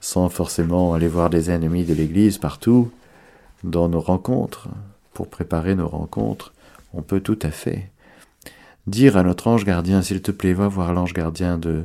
sans 0.00 0.28
forcément 0.28 0.94
aller 0.94 1.08
voir 1.08 1.28
des 1.28 1.50
ennemis 1.50 1.84
de 1.84 1.94
l'Église 1.94 2.38
partout, 2.38 2.90
dans 3.62 3.88
nos 3.88 4.00
rencontres, 4.00 4.68
pour 5.12 5.28
préparer 5.28 5.74
nos 5.74 5.88
rencontres, 5.88 6.52
on 6.94 7.02
peut 7.02 7.20
tout 7.20 7.38
à 7.42 7.50
fait 7.50 7.90
dire 8.86 9.18
à 9.18 9.22
notre 9.22 9.48
ange 9.48 9.66
gardien, 9.66 10.00
s'il 10.00 10.22
te 10.22 10.30
plaît, 10.30 10.54
va 10.54 10.68
voir 10.68 10.94
l'ange 10.94 11.12
gardien 11.12 11.58
de 11.58 11.84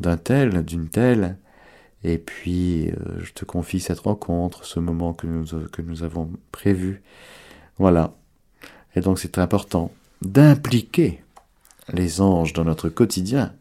d'un 0.00 0.16
tel, 0.16 0.64
d'une 0.64 0.88
telle, 0.88 1.36
et 2.02 2.18
puis 2.18 2.88
euh, 2.88 3.20
je 3.22 3.32
te 3.32 3.44
confie 3.44 3.80
cette 3.80 4.00
rencontre, 4.00 4.64
ce 4.64 4.80
moment 4.80 5.12
que 5.12 5.26
nous, 5.26 6.02
avons 6.02 6.32
prévu. 6.50 7.02
Voilà. 7.78 8.14
Et 8.96 9.00
donc 9.00 9.18
c'est 9.18 9.38
important 9.38 9.92
d'impliquer 10.22 11.22
les 11.92 12.20
anges 12.20 12.52
dans 12.52 12.64
notre 12.64 12.88
quotidien 12.88 13.54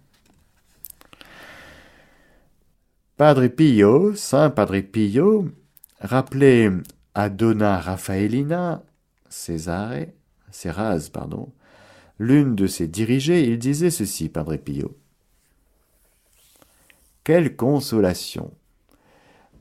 Padre 3.17 3.47
Pio, 3.47 4.15
Saint 4.15 4.49
Padre 4.49 4.79
Pio, 4.79 5.49
rappelait 5.99 6.71
à 7.13 7.29
Donna 7.29 7.79
Raffaellina 7.79 8.81
Cesare, 9.27 10.05
Ceraz, 10.51 11.09
pardon, 11.11 11.49
l'une 12.17 12.55
de 12.55 12.65
ses 12.65 12.87
dirigées, 12.87 13.43
il 13.47 13.59
disait 13.59 13.91
ceci, 13.91 14.29
Padre 14.29 14.55
Pio. 14.55 14.95
Quelle 17.29 17.55
consolation 17.55 18.55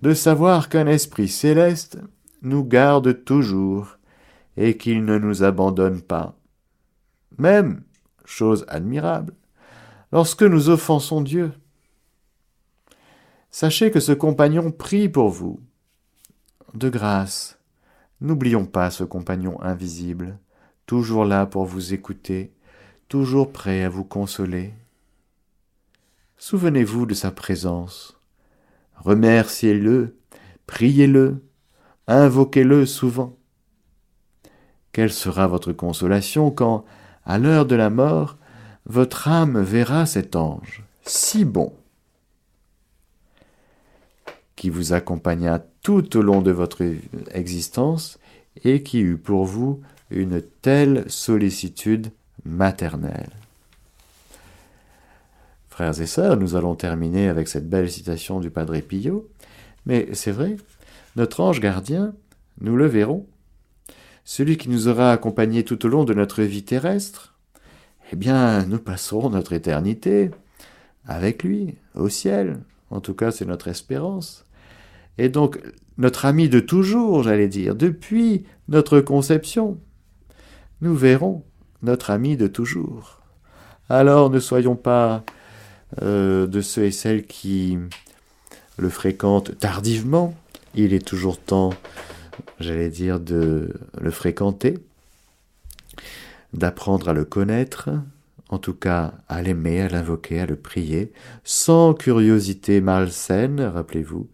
de 0.00 0.14
savoir 0.14 0.70
qu'un 0.70 0.86
esprit 0.86 1.28
céleste 1.28 1.98
nous 2.40 2.64
garde 2.64 3.26
toujours 3.26 3.98
et 4.56 4.78
qu'il 4.78 5.04
ne 5.04 5.18
nous 5.18 5.42
abandonne 5.42 6.00
pas. 6.00 6.34
Même, 7.36 7.82
chose 8.24 8.64
admirable, 8.68 9.34
lorsque 10.12 10.44
nous 10.44 10.70
offensons 10.70 11.20
Dieu. 11.20 11.52
Sachez 13.50 13.90
que 13.90 14.00
ce 14.00 14.12
compagnon 14.12 14.70
prie 14.70 15.10
pour 15.10 15.28
vous. 15.28 15.60
De 16.72 16.88
grâce, 16.88 17.58
n'oublions 18.22 18.64
pas 18.64 18.90
ce 18.90 19.04
compagnon 19.04 19.60
invisible, 19.60 20.38
toujours 20.86 21.26
là 21.26 21.44
pour 21.44 21.66
vous 21.66 21.92
écouter, 21.92 22.50
toujours 23.08 23.52
prêt 23.52 23.84
à 23.84 23.90
vous 23.90 24.04
consoler. 24.04 24.72
Souvenez-vous 26.40 27.04
de 27.04 27.14
sa 27.14 27.32
présence. 27.32 28.16
Remerciez-le, 28.94 30.16
priez-le, 30.68 31.42
invoquez-le 32.06 32.86
souvent. 32.86 33.36
Quelle 34.92 35.12
sera 35.12 35.48
votre 35.48 35.72
consolation 35.72 36.52
quand, 36.52 36.84
à 37.24 37.38
l'heure 37.38 37.66
de 37.66 37.74
la 37.74 37.90
mort, 37.90 38.38
votre 38.86 39.26
âme 39.26 39.60
verra 39.60 40.06
cet 40.06 40.36
ange, 40.36 40.84
si 41.02 41.44
bon, 41.44 41.72
qui 44.54 44.70
vous 44.70 44.92
accompagna 44.92 45.58
tout 45.82 46.16
au 46.16 46.22
long 46.22 46.40
de 46.40 46.52
votre 46.52 46.84
existence 47.32 48.20
et 48.62 48.84
qui 48.84 49.00
eut 49.00 49.18
pour 49.18 49.44
vous 49.44 49.80
une 50.10 50.40
telle 50.40 51.04
sollicitude 51.10 52.12
maternelle. 52.44 53.32
Frères 55.78 56.00
et 56.00 56.06
sœurs, 56.06 56.36
nous 56.36 56.56
allons 56.56 56.74
terminer 56.74 57.28
avec 57.28 57.46
cette 57.46 57.70
belle 57.70 57.88
citation 57.88 58.40
du 58.40 58.50
Padre 58.50 58.80
Pio, 58.80 59.28
mais 59.86 60.08
c'est 60.12 60.32
vrai, 60.32 60.56
notre 61.14 61.38
ange 61.38 61.60
gardien, 61.60 62.14
nous 62.60 62.74
le 62.74 62.86
verrons, 62.86 63.28
celui 64.24 64.56
qui 64.56 64.70
nous 64.70 64.88
aura 64.88 65.12
accompagnés 65.12 65.62
tout 65.62 65.86
au 65.86 65.88
long 65.88 66.02
de 66.02 66.14
notre 66.14 66.42
vie 66.42 66.64
terrestre, 66.64 67.38
eh 68.12 68.16
bien, 68.16 68.64
nous 68.64 68.80
passerons 68.80 69.30
notre 69.30 69.52
éternité 69.52 70.32
avec 71.06 71.44
lui, 71.44 71.76
au 71.94 72.08
ciel. 72.08 72.58
En 72.90 73.00
tout 73.00 73.14
cas, 73.14 73.30
c'est 73.30 73.46
notre 73.46 73.68
espérance. 73.68 74.46
Et 75.16 75.28
donc, 75.28 75.60
notre 75.96 76.24
ami 76.24 76.48
de 76.48 76.58
toujours, 76.58 77.22
j'allais 77.22 77.46
dire, 77.46 77.76
depuis 77.76 78.46
notre 78.66 78.98
conception, 78.98 79.78
nous 80.80 80.96
verrons 80.96 81.44
notre 81.84 82.10
ami 82.10 82.36
de 82.36 82.48
toujours. 82.48 83.22
Alors 83.88 84.28
ne 84.28 84.40
soyons 84.40 84.74
pas 84.74 85.24
euh, 86.02 86.46
de 86.46 86.60
ceux 86.60 86.84
et 86.84 86.90
celles 86.90 87.26
qui 87.26 87.78
le 88.76 88.88
fréquente 88.88 89.58
tardivement, 89.58 90.34
il 90.74 90.92
est 90.92 91.06
toujours 91.06 91.40
temps, 91.40 91.72
j'allais 92.60 92.90
dire, 92.90 93.18
de 93.20 93.72
le 94.00 94.10
fréquenter, 94.10 94.78
d'apprendre 96.52 97.08
à 97.08 97.12
le 97.12 97.24
connaître, 97.24 97.90
en 98.48 98.58
tout 98.58 98.74
cas 98.74 99.14
à 99.28 99.42
l'aimer, 99.42 99.82
à 99.82 99.88
l'invoquer, 99.88 100.40
à 100.40 100.46
le 100.46 100.56
prier, 100.56 101.12
sans 101.44 101.94
curiosité 101.94 102.80
malsaine, 102.80 103.60
rappelez-vous 103.60 104.28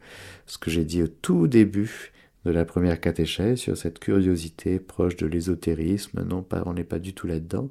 ce 0.47 0.59
que 0.59 0.71
j'ai 0.71 0.85
dit 0.85 1.03
au 1.03 1.09
tout 1.09 1.47
début 1.47 2.13
de 2.45 2.51
la 2.51 2.65
première 2.65 3.01
catéchèse 3.01 3.59
sur 3.59 3.77
cette 3.77 3.99
curiosité 3.99 4.79
proche 4.79 5.17
de 5.17 5.27
l'ésotérisme, 5.27 6.23
non 6.25 6.43
pas 6.43 6.63
on 6.67 6.75
n'est 6.75 6.85
pas 6.85 6.99
du 6.99 7.15
tout 7.15 7.27
là-dedans, 7.27 7.71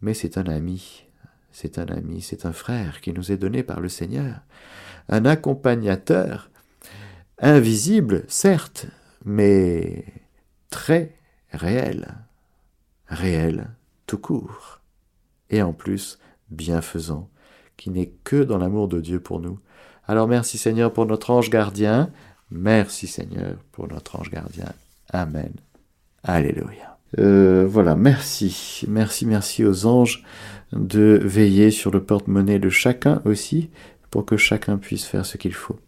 mais 0.00 0.14
c'est 0.14 0.38
un 0.38 0.46
ami, 0.46 1.04
c'est 1.52 1.78
un 1.78 1.86
ami, 1.86 2.22
c'est 2.22 2.46
un 2.46 2.52
frère 2.52 3.00
qui 3.00 3.12
nous 3.12 3.30
est 3.30 3.36
donné 3.36 3.62
par 3.62 3.80
le 3.80 3.88
Seigneur, 3.88 4.40
un 5.08 5.24
accompagnateur, 5.24 6.50
invisible, 7.38 8.24
certes, 8.28 8.86
mais 9.24 10.04
très 10.70 11.16
réel, 11.52 12.14
réel 13.06 13.68
tout 14.06 14.18
court, 14.18 14.80
et 15.50 15.62
en 15.62 15.72
plus 15.72 16.18
bienfaisant, 16.50 17.28
qui 17.76 17.90
n'est 17.90 18.12
que 18.24 18.42
dans 18.42 18.58
l'amour 18.58 18.88
de 18.88 19.00
Dieu 19.00 19.20
pour 19.20 19.40
nous. 19.40 19.58
Alors 20.06 20.28
merci 20.28 20.58
Seigneur 20.58 20.92
pour 20.92 21.06
notre 21.06 21.30
ange 21.30 21.50
gardien, 21.50 22.10
merci 22.50 23.06
Seigneur 23.06 23.56
pour 23.72 23.88
notre 23.88 24.18
ange 24.18 24.30
gardien. 24.30 24.72
Amen. 25.10 25.52
Alléluia. 26.22 26.91
Euh, 27.18 27.66
voilà, 27.68 27.94
merci, 27.94 28.84
merci, 28.88 29.26
merci 29.26 29.64
aux 29.64 29.86
anges 29.86 30.24
de 30.72 31.20
veiller 31.22 31.70
sur 31.70 31.90
le 31.90 32.02
porte-monnaie 32.02 32.58
de 32.58 32.70
chacun 32.70 33.20
aussi, 33.24 33.68
pour 34.10 34.24
que 34.24 34.36
chacun 34.36 34.78
puisse 34.78 35.04
faire 35.04 35.26
ce 35.26 35.36
qu'il 35.36 35.54
faut. 35.54 35.78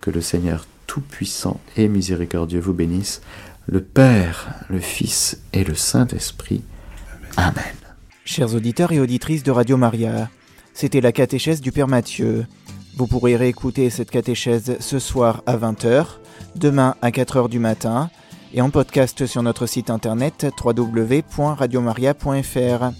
Que 0.00 0.10
le 0.10 0.20
Seigneur 0.20 0.66
Tout-Puissant 0.86 1.60
et 1.76 1.88
Miséricordieux 1.88 2.60
vous 2.60 2.74
bénisse, 2.74 3.22
le 3.66 3.82
Père, 3.82 4.54
le 4.68 4.80
Fils 4.80 5.42
et 5.52 5.64
le 5.64 5.74
Saint-Esprit. 5.74 6.62
Amen. 7.36 7.74
Chers 8.24 8.54
auditeurs 8.54 8.92
et 8.92 9.00
auditrices 9.00 9.42
de 9.42 9.50
Radio 9.50 9.76
Maria, 9.76 10.28
c'était 10.74 11.00
la 11.00 11.12
catéchèse 11.12 11.60
du 11.60 11.72
Père 11.72 11.88
Mathieu. 11.88 12.46
Vous 12.96 13.06
pourrez 13.06 13.36
réécouter 13.36 13.90
cette 13.90 14.10
catéchèse 14.10 14.76
ce 14.80 14.98
soir 14.98 15.42
à 15.46 15.56
20h, 15.56 16.06
demain 16.56 16.94
à 17.00 17.10
4h 17.10 17.48
du 17.48 17.58
matin, 17.58 18.10
et 18.52 18.60
en 18.60 18.70
podcast 18.70 19.26
sur 19.26 19.42
notre 19.42 19.66
site 19.66 19.90
internet 19.90 20.46
www.radiomaria.fr. 20.64 22.92